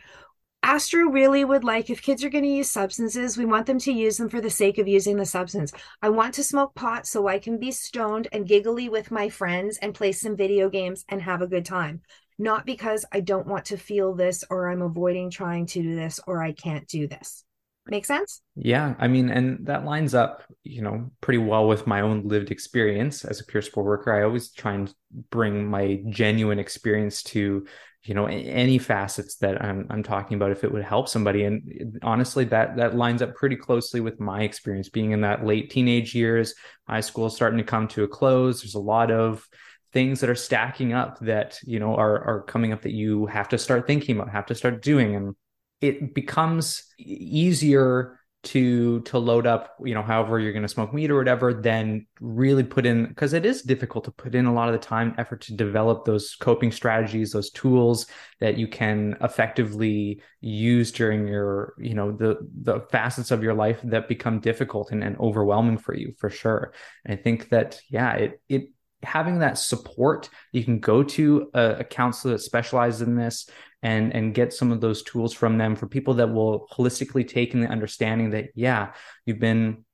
Astra 0.62 1.08
really 1.10 1.42
would 1.42 1.64
like 1.64 1.88
if 1.88 2.02
kids 2.02 2.22
are 2.22 2.28
going 2.28 2.44
to 2.44 2.50
use 2.50 2.68
substances, 2.70 3.38
we 3.38 3.46
want 3.46 3.64
them 3.64 3.78
to 3.78 3.92
use 3.92 4.18
them 4.18 4.28
for 4.28 4.42
the 4.42 4.50
sake 4.50 4.76
of 4.76 4.86
using 4.86 5.16
the 5.16 5.24
substance. 5.24 5.72
I 6.02 6.10
want 6.10 6.34
to 6.34 6.44
smoke 6.44 6.74
pot 6.74 7.06
so 7.06 7.28
I 7.28 7.38
can 7.38 7.58
be 7.58 7.70
stoned 7.70 8.28
and 8.30 8.46
giggly 8.46 8.90
with 8.90 9.10
my 9.10 9.30
friends 9.30 9.78
and 9.78 9.94
play 9.94 10.12
some 10.12 10.36
video 10.36 10.68
games 10.68 11.06
and 11.08 11.22
have 11.22 11.40
a 11.40 11.46
good 11.46 11.64
time 11.64 12.02
not 12.40 12.64
because 12.64 13.04
I 13.12 13.20
don't 13.20 13.46
want 13.46 13.66
to 13.66 13.76
feel 13.76 14.14
this 14.14 14.44
or 14.48 14.70
I'm 14.70 14.80
avoiding 14.80 15.30
trying 15.30 15.66
to 15.66 15.82
do 15.82 15.94
this 15.94 16.18
or 16.26 16.42
I 16.42 16.52
can't 16.52 16.88
do 16.88 17.06
this. 17.06 17.44
Make 17.86 18.06
sense? 18.06 18.40
Yeah. 18.56 18.94
I 18.98 19.08
mean, 19.08 19.28
and 19.28 19.66
that 19.66 19.84
lines 19.84 20.14
up, 20.14 20.44
you 20.64 20.80
know, 20.80 21.10
pretty 21.20 21.38
well 21.38 21.68
with 21.68 21.86
my 21.86 22.00
own 22.00 22.28
lived 22.28 22.50
experience 22.50 23.26
as 23.26 23.40
a 23.40 23.44
peer 23.44 23.60
support 23.60 23.84
worker. 23.84 24.14
I 24.14 24.22
always 24.22 24.52
try 24.52 24.72
and 24.72 24.92
bring 25.30 25.68
my 25.68 26.00
genuine 26.08 26.58
experience 26.58 27.22
to, 27.24 27.66
you 28.04 28.14
know, 28.14 28.24
any 28.24 28.78
facets 28.78 29.36
that 29.36 29.62
I'm, 29.62 29.86
I'm 29.90 30.02
talking 30.02 30.36
about 30.36 30.50
if 30.50 30.64
it 30.64 30.72
would 30.72 30.84
help 30.84 31.08
somebody. 31.08 31.44
And 31.44 31.98
honestly, 32.02 32.44
that 32.46 32.76
that 32.76 32.96
lines 32.96 33.20
up 33.20 33.34
pretty 33.34 33.56
closely 33.56 34.00
with 34.00 34.18
my 34.18 34.42
experience 34.42 34.88
being 34.88 35.10
in 35.10 35.20
that 35.22 35.44
late 35.44 35.68
teenage 35.68 36.14
years, 36.14 36.54
high 36.88 37.00
school 37.00 37.28
starting 37.28 37.58
to 37.58 37.64
come 37.64 37.86
to 37.88 38.04
a 38.04 38.08
close. 38.08 38.62
There's 38.62 38.76
a 38.76 38.80
lot 38.80 39.10
of 39.10 39.46
things 39.92 40.20
that 40.20 40.30
are 40.30 40.34
stacking 40.34 40.92
up 40.92 41.18
that 41.20 41.58
you 41.64 41.78
know 41.78 41.94
are 41.94 42.22
are 42.24 42.42
coming 42.42 42.72
up 42.72 42.82
that 42.82 42.92
you 42.92 43.26
have 43.26 43.48
to 43.48 43.58
start 43.58 43.86
thinking 43.86 44.16
about 44.16 44.30
have 44.30 44.46
to 44.46 44.54
start 44.54 44.82
doing. 44.82 45.14
And 45.14 45.34
it 45.80 46.14
becomes 46.14 46.84
easier 46.98 48.20
to 48.42 49.00
to 49.02 49.18
load 49.18 49.46
up 49.46 49.76
you 49.84 49.92
know 49.92 50.02
however 50.02 50.40
you're 50.40 50.52
going 50.52 50.62
to 50.62 50.68
smoke 50.68 50.94
meat 50.94 51.10
or 51.10 51.16
whatever 51.16 51.52
then 51.52 52.06
really 52.20 52.64
put 52.64 52.86
in 52.86 53.04
because 53.06 53.34
it 53.34 53.44
is 53.44 53.60
difficult 53.60 54.04
to 54.04 54.10
put 54.10 54.34
in 54.34 54.46
a 54.46 54.52
lot 54.52 54.66
of 54.66 54.72
the 54.72 54.78
time 54.78 55.10
and 55.10 55.20
effort 55.20 55.42
to 55.42 55.54
develop 55.54 56.06
those 56.06 56.36
coping 56.36 56.72
strategies 56.72 57.32
those 57.32 57.50
tools 57.50 58.06
that 58.40 58.56
you 58.56 58.66
can 58.66 59.14
effectively 59.20 60.22
use 60.40 60.90
during 60.90 61.28
your 61.28 61.74
you 61.78 61.92
know 61.92 62.12
the 62.12 62.38
the 62.62 62.80
facets 62.90 63.30
of 63.30 63.42
your 63.42 63.52
life 63.52 63.78
that 63.84 64.08
become 64.08 64.40
difficult 64.40 64.90
and, 64.90 65.04
and 65.04 65.18
overwhelming 65.18 65.76
for 65.76 65.94
you 65.94 66.14
for 66.16 66.30
sure. 66.30 66.72
And 67.04 67.18
i 67.18 67.22
think 67.22 67.50
that 67.50 67.78
yeah 67.90 68.14
it 68.14 68.40
it 68.48 68.70
having 69.02 69.38
that 69.38 69.58
support 69.58 70.28
you 70.52 70.62
can 70.62 70.78
go 70.78 71.02
to 71.02 71.50
a, 71.54 71.76
a, 71.78 71.84
counselor 71.84 72.34
that 72.34 72.40
specializes 72.40 73.00
in 73.00 73.16
this 73.16 73.48
and 73.82 74.14
and 74.14 74.34
get 74.34 74.52
some 74.52 74.70
of 74.70 74.80
those 74.80 75.02
tools 75.02 75.32
from 75.32 75.56
them 75.56 75.74
for 75.74 75.86
people 75.86 76.14
that 76.14 76.30
will 76.30 76.68
holistically 76.70 77.26
take 77.26 77.54
in 77.54 77.60
the 77.60 77.68
understanding 77.68 78.30
that 78.30 78.50
yeah 78.54 78.92
you've 79.24 79.38
been 79.38 79.84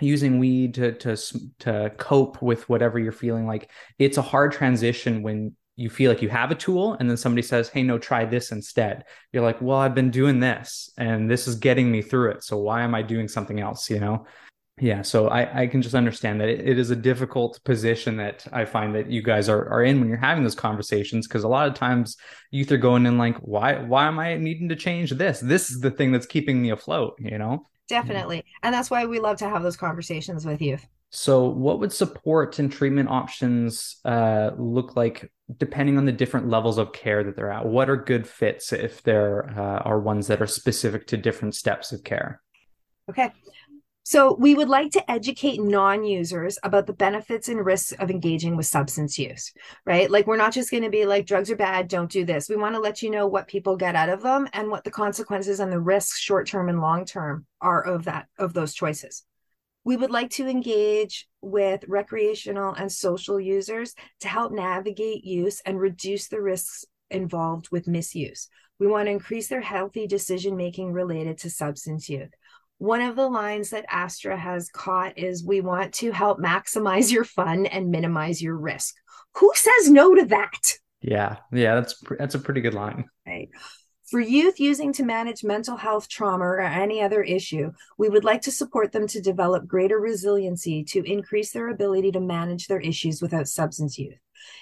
using 0.00 0.38
weed 0.38 0.74
to 0.74 0.92
to 0.92 1.16
to 1.58 1.92
cope 1.98 2.40
with 2.40 2.68
whatever 2.68 2.98
you're 2.98 3.12
feeling. 3.12 3.46
Like 3.46 3.70
it's 3.98 4.18
a 4.18 4.22
hard 4.22 4.52
transition 4.52 5.22
when 5.22 5.54
you 5.76 5.90
feel 5.90 6.10
like 6.10 6.22
you 6.22 6.28
have 6.28 6.50
a 6.50 6.54
tool 6.54 6.94
and 6.94 7.08
then 7.08 7.16
somebody 7.16 7.42
says 7.42 7.68
hey 7.68 7.82
no 7.82 7.98
try 7.98 8.24
this 8.24 8.52
instead. 8.52 9.04
You're 9.32 9.42
like 9.42 9.60
well 9.60 9.78
i've 9.78 9.94
been 9.94 10.10
doing 10.10 10.40
this 10.40 10.90
and 10.96 11.30
this 11.30 11.46
is 11.46 11.56
getting 11.56 11.90
me 11.90 12.02
through 12.02 12.32
it. 12.32 12.44
So 12.44 12.58
why 12.58 12.82
am 12.82 12.94
i 12.94 13.02
doing 13.02 13.28
something 13.28 13.60
else? 13.60 13.90
You 13.90 14.00
know 14.00 14.26
yeah, 14.82 15.02
so 15.02 15.28
I, 15.28 15.62
I 15.62 15.66
can 15.68 15.80
just 15.80 15.94
understand 15.94 16.40
that 16.40 16.48
it, 16.48 16.66
it 16.66 16.76
is 16.76 16.90
a 16.90 16.96
difficult 16.96 17.62
position 17.62 18.16
that 18.16 18.44
I 18.52 18.64
find 18.64 18.96
that 18.96 19.08
you 19.08 19.22
guys 19.22 19.48
are, 19.48 19.68
are 19.68 19.84
in 19.84 20.00
when 20.00 20.08
you're 20.08 20.18
having 20.18 20.42
those 20.42 20.56
conversations 20.56 21.28
because 21.28 21.44
a 21.44 21.48
lot 21.48 21.68
of 21.68 21.74
times 21.74 22.16
youth 22.50 22.72
are 22.72 22.78
going 22.78 23.06
in 23.06 23.16
like, 23.16 23.36
why 23.38 23.78
why 23.78 24.08
am 24.08 24.18
I 24.18 24.34
needing 24.34 24.68
to 24.70 24.74
change 24.74 25.12
this? 25.12 25.38
This 25.38 25.70
is 25.70 25.78
the 25.78 25.92
thing 25.92 26.10
that's 26.10 26.26
keeping 26.26 26.60
me 26.60 26.70
afloat, 26.70 27.14
you 27.20 27.38
know? 27.38 27.68
Definitely. 27.88 28.44
And 28.64 28.74
that's 28.74 28.90
why 28.90 29.06
we 29.06 29.20
love 29.20 29.36
to 29.36 29.48
have 29.48 29.62
those 29.62 29.76
conversations 29.76 30.44
with 30.44 30.60
youth. 30.60 30.84
So, 31.10 31.46
what 31.46 31.78
would 31.78 31.92
support 31.92 32.58
and 32.58 32.72
treatment 32.72 33.08
options 33.08 33.98
uh, 34.04 34.50
look 34.58 34.96
like 34.96 35.30
depending 35.58 35.96
on 35.96 36.06
the 36.06 36.12
different 36.12 36.48
levels 36.48 36.78
of 36.78 36.92
care 36.92 37.22
that 37.22 37.36
they're 37.36 37.52
at? 37.52 37.66
What 37.66 37.88
are 37.88 37.96
good 37.96 38.26
fits 38.26 38.72
if 38.72 39.04
there 39.04 39.48
uh, 39.56 39.78
are 39.84 40.00
ones 40.00 40.26
that 40.26 40.42
are 40.42 40.46
specific 40.48 41.06
to 41.08 41.16
different 41.16 41.54
steps 41.54 41.92
of 41.92 42.02
care? 42.02 42.42
Okay. 43.08 43.30
So, 44.12 44.34
we 44.34 44.54
would 44.54 44.68
like 44.68 44.90
to 44.90 45.10
educate 45.10 45.58
non 45.58 46.04
users 46.04 46.58
about 46.62 46.86
the 46.86 46.92
benefits 46.92 47.48
and 47.48 47.64
risks 47.64 47.92
of 47.92 48.10
engaging 48.10 48.58
with 48.58 48.66
substance 48.66 49.18
use, 49.18 49.54
right? 49.86 50.10
Like, 50.10 50.26
we're 50.26 50.36
not 50.36 50.52
just 50.52 50.70
going 50.70 50.82
to 50.82 50.90
be 50.90 51.06
like, 51.06 51.24
drugs 51.24 51.50
are 51.50 51.56
bad, 51.56 51.88
don't 51.88 52.10
do 52.10 52.26
this. 52.26 52.46
We 52.46 52.56
want 52.56 52.74
to 52.74 52.78
let 52.78 53.00
you 53.00 53.08
know 53.08 53.26
what 53.26 53.48
people 53.48 53.74
get 53.74 53.96
out 53.96 54.10
of 54.10 54.22
them 54.22 54.50
and 54.52 54.68
what 54.68 54.84
the 54.84 54.90
consequences 54.90 55.60
and 55.60 55.72
the 55.72 55.80
risks, 55.80 56.18
short 56.18 56.46
term 56.46 56.68
and 56.68 56.82
long 56.82 57.06
term, 57.06 57.46
are 57.62 57.82
of 57.82 58.04
that, 58.04 58.26
of 58.38 58.52
those 58.52 58.74
choices. 58.74 59.24
We 59.82 59.96
would 59.96 60.10
like 60.10 60.28
to 60.32 60.46
engage 60.46 61.26
with 61.40 61.82
recreational 61.88 62.74
and 62.74 62.92
social 62.92 63.40
users 63.40 63.94
to 64.20 64.28
help 64.28 64.52
navigate 64.52 65.24
use 65.24 65.62
and 65.64 65.80
reduce 65.80 66.28
the 66.28 66.42
risks 66.42 66.84
involved 67.08 67.70
with 67.70 67.88
misuse. 67.88 68.50
We 68.78 68.88
want 68.88 69.06
to 69.06 69.12
increase 69.12 69.48
their 69.48 69.62
healthy 69.62 70.06
decision 70.06 70.54
making 70.54 70.92
related 70.92 71.38
to 71.38 71.48
substance 71.48 72.10
use 72.10 72.28
one 72.82 73.00
of 73.00 73.14
the 73.14 73.28
lines 73.28 73.70
that 73.70 73.86
Astra 73.88 74.36
has 74.36 74.68
caught 74.68 75.16
is 75.16 75.44
we 75.44 75.60
want 75.60 75.94
to 75.94 76.10
help 76.10 76.40
maximize 76.40 77.12
your 77.12 77.22
fun 77.22 77.64
and 77.66 77.92
minimize 77.92 78.42
your 78.42 78.56
risk. 78.56 78.96
Who 79.36 79.52
says 79.54 79.88
no 79.88 80.16
to 80.16 80.24
that? 80.26 80.78
Yeah, 81.00 81.36
yeah, 81.52 81.76
that's 81.76 82.02
that's 82.18 82.34
a 82.34 82.40
pretty 82.40 82.60
good 82.60 82.74
line. 82.74 83.04
Right. 83.24 83.50
For 84.12 84.20
youth 84.20 84.60
using 84.60 84.92
to 84.92 85.04
manage 85.04 85.42
mental 85.42 85.78
health 85.78 86.06
trauma 86.06 86.44
or 86.44 86.60
any 86.60 87.00
other 87.00 87.22
issue, 87.22 87.72
we 87.96 88.10
would 88.10 88.24
like 88.24 88.42
to 88.42 88.52
support 88.52 88.92
them 88.92 89.06
to 89.06 89.22
develop 89.22 89.66
greater 89.66 89.98
resiliency 89.98 90.84
to 90.84 91.02
increase 91.10 91.50
their 91.50 91.70
ability 91.70 92.12
to 92.12 92.20
manage 92.20 92.66
their 92.66 92.80
issues 92.80 93.22
without 93.22 93.48
substance 93.48 93.96
use. 93.96 94.18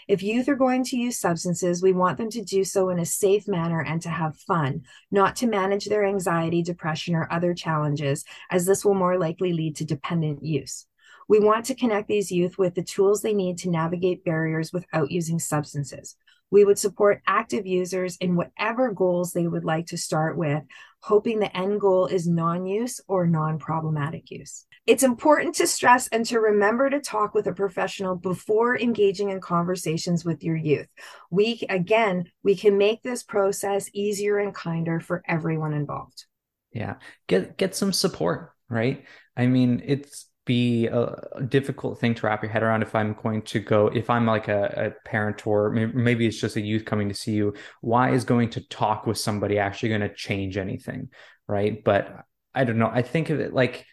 If 0.06 0.22
youth 0.22 0.48
are 0.48 0.54
going 0.54 0.84
to 0.84 0.96
use 0.96 1.18
substances, 1.18 1.82
we 1.82 1.92
want 1.92 2.16
them 2.16 2.30
to 2.30 2.44
do 2.44 2.62
so 2.62 2.90
in 2.90 3.00
a 3.00 3.04
safe 3.04 3.48
manner 3.48 3.82
and 3.82 4.00
to 4.02 4.08
have 4.08 4.36
fun, 4.36 4.82
not 5.10 5.34
to 5.36 5.48
manage 5.48 5.86
their 5.86 6.06
anxiety, 6.06 6.62
depression, 6.62 7.16
or 7.16 7.26
other 7.32 7.52
challenges, 7.52 8.24
as 8.52 8.66
this 8.66 8.84
will 8.84 8.94
more 8.94 9.18
likely 9.18 9.52
lead 9.52 9.74
to 9.78 9.84
dependent 9.84 10.44
use. 10.44 10.86
We 11.28 11.40
want 11.40 11.64
to 11.66 11.74
connect 11.74 12.06
these 12.06 12.30
youth 12.30 12.56
with 12.56 12.76
the 12.76 12.84
tools 12.84 13.20
they 13.20 13.34
need 13.34 13.58
to 13.58 13.70
navigate 13.70 14.24
barriers 14.24 14.72
without 14.72 15.10
using 15.10 15.40
substances. 15.40 16.14
We 16.50 16.64
would 16.64 16.78
support 16.78 17.22
active 17.26 17.66
users 17.66 18.16
in 18.16 18.36
whatever 18.36 18.92
goals 18.92 19.32
they 19.32 19.46
would 19.46 19.64
like 19.64 19.86
to 19.86 19.98
start 19.98 20.36
with, 20.36 20.62
hoping 21.00 21.38
the 21.38 21.56
end 21.56 21.80
goal 21.80 22.06
is 22.06 22.26
non 22.26 22.66
use 22.66 23.00
or 23.06 23.26
non 23.26 23.58
problematic 23.58 24.30
use. 24.30 24.66
It's 24.86 25.02
important 25.02 25.54
to 25.56 25.66
stress 25.66 26.08
and 26.08 26.24
to 26.26 26.40
remember 26.40 26.90
to 26.90 27.00
talk 27.00 27.34
with 27.34 27.46
a 27.46 27.52
professional 27.52 28.16
before 28.16 28.78
engaging 28.78 29.30
in 29.30 29.40
conversations 29.40 30.24
with 30.24 30.42
your 30.42 30.56
youth. 30.56 30.88
We, 31.30 31.62
again, 31.68 32.24
we 32.42 32.56
can 32.56 32.78
make 32.78 33.02
this 33.02 33.22
process 33.22 33.90
easier 33.92 34.38
and 34.38 34.54
kinder 34.54 34.98
for 34.98 35.22
everyone 35.28 35.74
involved. 35.74 36.24
Yeah. 36.72 36.96
Get, 37.26 37.56
get 37.56 37.74
some 37.74 37.92
support, 37.92 38.52
right? 38.68 39.04
I 39.36 39.46
mean, 39.46 39.82
it's, 39.84 40.29
be 40.46 40.86
a 40.86 41.42
difficult 41.48 42.00
thing 42.00 42.14
to 42.14 42.26
wrap 42.26 42.42
your 42.42 42.50
head 42.50 42.62
around 42.62 42.82
if 42.82 42.94
I'm 42.94 43.14
going 43.22 43.42
to 43.42 43.60
go, 43.60 43.88
if 43.88 44.08
I'm 44.08 44.26
like 44.26 44.48
a, 44.48 44.94
a, 44.96 45.08
parent 45.08 45.46
or 45.46 45.70
maybe 45.70 46.26
it's 46.26 46.40
just 46.40 46.56
a 46.56 46.60
youth 46.60 46.84
coming 46.84 47.08
to 47.08 47.14
see 47.14 47.32
you. 47.32 47.54
Why 47.82 48.10
is 48.12 48.24
going 48.24 48.50
to 48.50 48.66
talk 48.68 49.06
with 49.06 49.18
somebody 49.18 49.58
actually 49.58 49.90
going 49.90 50.00
to 50.00 50.14
change 50.14 50.56
anything? 50.56 51.10
Right. 51.46 51.82
But 51.84 52.24
I 52.54 52.64
don't 52.64 52.78
know. 52.78 52.90
I 52.92 53.02
think 53.02 53.30
of 53.30 53.40
it 53.40 53.52
like 53.52 53.86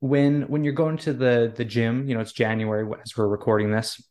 when 0.00 0.42
when 0.42 0.64
you're 0.64 0.72
going 0.74 0.98
to 0.98 1.12
the 1.12 1.52
the 1.54 1.64
gym, 1.64 2.08
you 2.08 2.14
know, 2.14 2.20
it's 2.20 2.32
January 2.32 2.86
as 3.02 3.16
we're 3.16 3.28
recording 3.28 3.70
this. 3.70 4.02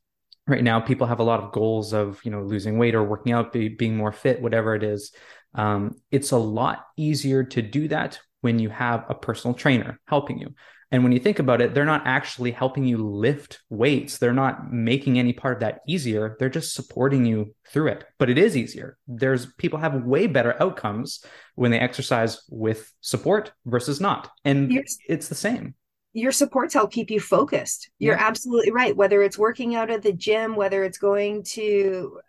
Right 0.48 0.64
now, 0.64 0.80
people 0.80 1.08
have 1.08 1.20
a 1.20 1.24
lot 1.24 1.44
of 1.44 1.52
goals 1.52 1.94
of 1.94 2.20
you 2.24 2.32
know 2.32 2.42
losing 2.42 2.78
weight 2.78 2.96
or 2.96 3.04
working 3.04 3.34
out, 3.34 3.52
be, 3.52 3.68
being 3.70 3.98
more 3.98 4.12
fit, 4.12 4.42
whatever 4.42 4.76
it 4.76 4.84
is. 4.84 5.12
Um, 5.54 5.96
it's 6.12 6.32
a 6.32 6.38
lot 6.38 6.86
easier 6.98 7.44
to 7.44 7.62
do 7.62 7.88
that 7.88 8.20
when 8.42 8.60
you 8.60 8.70
have 8.70 9.06
a 9.10 9.16
personal 9.16 9.56
trainer 9.56 10.00
helping 10.08 10.38
you. 10.38 10.54
And 10.96 11.04
when 11.04 11.12
you 11.12 11.20
think 11.20 11.40
about 11.40 11.60
it, 11.60 11.74
they're 11.74 11.84
not 11.84 12.04
actually 12.08 12.52
helping 12.52 12.86
you 12.86 13.06
lift 13.06 13.60
weights. 13.70 14.18
They're 14.18 14.32
not 14.32 14.72
making 14.72 15.20
any 15.20 15.34
part 15.34 15.56
of 15.56 15.60
that 15.60 15.82
easier. 15.90 16.38
They're 16.40 16.48
just 16.48 16.74
supporting 16.74 17.26
you 17.26 17.54
through 17.68 17.90
it. 17.90 18.06
But 18.18 18.30
it 18.30 18.38
is 18.38 18.56
easier. 18.56 18.98
There's 19.06 19.46
people 19.58 19.78
have 19.80 20.06
way 20.06 20.28
better 20.28 20.56
outcomes 20.64 21.22
when 21.56 21.72
they 21.72 21.82
exercise 21.82 22.44
with 22.50 22.94
support 23.02 23.52
versus 23.66 24.00
not. 24.00 24.32
And 24.46 24.72
it's 25.10 25.28
the 25.28 25.36
same 25.36 25.76
your 26.14 26.32
supports 26.32 26.74
help 26.74 26.94
keep 26.94 27.12
you 27.12 27.20
focused. 27.20 27.90
You're 28.00 28.16
yeah. 28.16 28.26
absolutely 28.26 28.72
right. 28.72 28.96
Whether 28.96 29.22
it's 29.22 29.38
working 29.38 29.76
out 29.76 29.90
at 29.90 30.02
the 30.02 30.14
gym, 30.14 30.56
whether 30.56 30.82
it's 30.86 30.98
going 30.98 31.44
to 31.44 32.20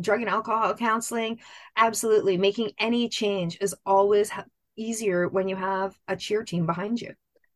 drug 0.00 0.20
and 0.20 0.30
alcohol 0.30 0.72
counseling, 0.72 1.40
absolutely 1.76 2.38
making 2.38 2.70
any 2.78 3.10
change 3.10 3.58
is 3.60 3.74
always 3.84 4.30
easier 4.76 5.28
when 5.28 5.46
you 5.46 5.56
have 5.56 5.94
a 6.08 6.16
cheer 6.16 6.42
team 6.42 6.64
behind 6.64 7.02
you. 7.02 7.12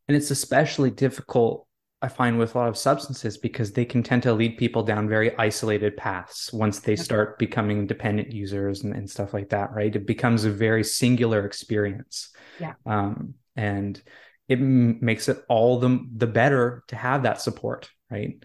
And 0.09 0.17
it's 0.17 0.31
especially 0.31 0.91
difficult, 0.91 1.67
I 2.01 2.09
find, 2.09 2.39
with 2.39 2.55
a 2.55 2.59
lot 2.59 2.69
of 2.69 2.79
substances 2.79 3.37
because 3.37 3.73
they 3.73 3.85
can 3.85 4.03
tend 4.03 4.23
to 4.23 4.33
lead 4.33 4.57
people 4.57 4.83
down 4.83 5.07
very 5.09 5.37
isolated 5.37 5.97
paths 5.99 6.51
once 6.53 6.81
they 6.81 6.97
start 6.97 7.39
becoming 7.39 7.87
dependent 7.87 8.33
users 8.33 8.85
and, 8.85 8.95
and 8.95 9.09
stuff 9.09 9.35
like 9.35 9.51
that, 9.51 9.73
right? 9.73 9.95
It 9.95 10.07
becomes 10.07 10.45
a 10.45 10.51
very 10.51 10.83
singular 10.83 11.45
experience. 11.45 12.31
Yeah. 12.59 12.73
Um, 12.87 13.35
and 13.55 14.01
it 14.49 14.59
m- 14.59 15.05
makes 15.05 15.29
it 15.29 15.45
all 15.49 15.79
the, 15.79 16.03
the 16.17 16.27
better 16.27 16.85
to 16.89 16.97
have 16.97 17.25
that 17.25 17.43
support, 17.43 17.91
right? 18.11 18.43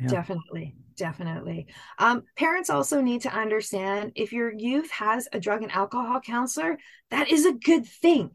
Yeah. 0.00 0.08
Definitely. 0.08 0.74
Definitely. 0.96 1.68
Um, 1.98 2.24
parents 2.36 2.70
also 2.70 3.00
need 3.02 3.20
to 3.22 3.32
understand 3.32 4.12
if 4.14 4.32
your 4.32 4.52
youth 4.52 4.90
has 4.90 5.28
a 5.32 5.38
drug 5.38 5.62
and 5.62 5.70
alcohol 5.70 6.20
counselor, 6.20 6.78
that 7.10 7.30
is 7.30 7.46
a 7.46 7.52
good 7.52 7.86
thing 7.86 8.30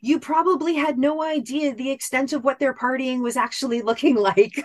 you 0.00 0.18
probably 0.20 0.74
had 0.74 0.98
no 0.98 1.22
idea 1.22 1.74
the 1.74 1.90
extent 1.90 2.32
of 2.32 2.44
what 2.44 2.58
their 2.58 2.74
partying 2.74 3.20
was 3.20 3.36
actually 3.36 3.82
looking 3.86 4.16
like. 4.16 4.64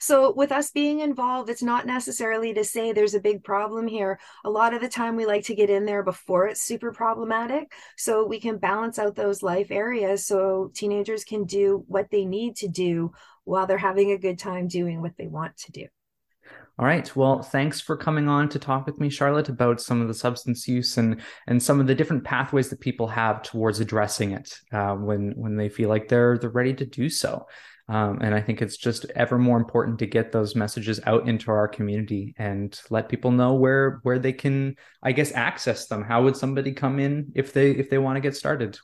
so, 0.00 0.32
with 0.32 0.52
us 0.52 0.70
being 0.70 1.00
involved, 1.00 1.50
it's 1.50 1.62
not 1.62 1.86
necessarily 1.86 2.54
to 2.54 2.64
say 2.64 2.92
there's 2.92 3.14
a 3.14 3.20
big 3.20 3.44
problem 3.44 3.86
here. 3.86 4.18
A 4.44 4.50
lot 4.50 4.74
of 4.74 4.80
the 4.80 4.88
time, 4.88 5.16
we 5.16 5.26
like 5.26 5.44
to 5.44 5.54
get 5.54 5.70
in 5.70 5.84
there 5.84 6.02
before 6.02 6.46
it's 6.46 6.62
super 6.62 6.92
problematic 6.92 7.72
so 7.96 8.26
we 8.26 8.40
can 8.40 8.58
balance 8.58 8.98
out 8.98 9.14
those 9.14 9.42
life 9.42 9.70
areas 9.70 10.26
so 10.26 10.70
teenagers 10.74 11.24
can 11.24 11.44
do 11.44 11.84
what 11.88 12.10
they 12.10 12.24
need 12.24 12.56
to 12.56 12.68
do 12.68 13.12
while 13.44 13.66
they're 13.66 13.78
having 13.78 14.12
a 14.12 14.18
good 14.18 14.38
time 14.38 14.68
doing 14.68 15.00
what 15.00 15.16
they 15.16 15.26
want 15.26 15.56
to 15.56 15.72
do. 15.72 15.86
All 16.78 16.86
right. 16.86 17.14
Well, 17.14 17.42
thanks 17.42 17.80
for 17.80 17.96
coming 17.96 18.28
on 18.28 18.48
to 18.48 18.58
talk 18.58 18.86
with 18.86 18.98
me, 18.98 19.10
Charlotte, 19.10 19.50
about 19.50 19.80
some 19.80 20.00
of 20.00 20.08
the 20.08 20.14
substance 20.14 20.66
use 20.66 20.96
and 20.96 21.20
and 21.46 21.62
some 21.62 21.80
of 21.80 21.86
the 21.86 21.94
different 21.94 22.24
pathways 22.24 22.70
that 22.70 22.80
people 22.80 23.06
have 23.08 23.42
towards 23.42 23.78
addressing 23.78 24.32
it 24.32 24.58
uh, 24.72 24.94
when 24.94 25.32
when 25.36 25.56
they 25.56 25.68
feel 25.68 25.90
like 25.90 26.08
they're 26.08 26.38
they're 26.38 26.48
ready 26.50 26.72
to 26.74 26.86
do 26.86 27.10
so. 27.10 27.46
Um, 27.88 28.20
and 28.22 28.34
I 28.34 28.40
think 28.40 28.62
it's 28.62 28.78
just 28.78 29.04
ever 29.16 29.38
more 29.38 29.58
important 29.58 29.98
to 29.98 30.06
get 30.06 30.32
those 30.32 30.56
messages 30.56 30.98
out 31.04 31.28
into 31.28 31.50
our 31.50 31.68
community 31.68 32.34
and 32.38 32.78
let 32.88 33.08
people 33.10 33.32
know 33.32 33.52
where 33.54 34.00
where 34.02 34.18
they 34.18 34.32
can, 34.32 34.76
I 35.02 35.12
guess, 35.12 35.32
access 35.32 35.88
them. 35.88 36.02
How 36.02 36.22
would 36.22 36.36
somebody 36.36 36.72
come 36.72 36.98
in 36.98 37.32
if 37.34 37.52
they 37.52 37.72
if 37.72 37.90
they 37.90 37.98
want 37.98 38.16
to 38.16 38.20
get 38.20 38.34
started? 38.34 38.78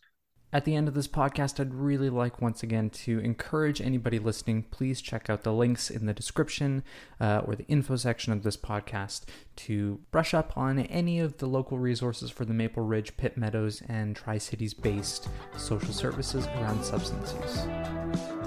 At 0.51 0.65
the 0.65 0.75
end 0.75 0.89
of 0.89 0.95
this 0.95 1.09
podcast, 1.09 1.61
I'd 1.61 1.75
really 1.75 2.09
like 2.09 2.41
once 2.41 2.63
again 2.63 2.89
to 2.91 3.19
encourage 3.19 3.83
anybody 3.83 4.19
listening, 4.19 4.63
please 4.71 5.03
check 5.03 5.29
out 5.29 5.43
the 5.43 5.53
links 5.53 5.91
in 5.91 6.07
the 6.07 6.15
description 6.15 6.83
uh, 7.21 7.43
or 7.45 7.55
the 7.55 7.67
info 7.67 7.97
section 7.97 8.33
of 8.33 8.45
this 8.45 8.57
podcast 8.57 9.25
to 9.57 10.01
brush 10.11 10.33
up 10.33 10.57
on 10.57 10.79
any 10.79 11.21
of 11.21 11.37
the 11.37 11.47
local 11.47 11.79
resources 11.79 12.31
for 12.31 12.47
the 12.47 12.55
Maple 12.55 12.83
Ridge, 12.83 13.15
Pitt 13.19 13.37
Meadows, 13.37 13.83
and 13.89 14.17
Tri 14.17 14.39
Cities 14.39 14.73
based 14.73 15.29
social 15.59 15.93
services 15.93 16.47
around 16.47 16.83
substance 16.83 17.35
use. 17.43 18.38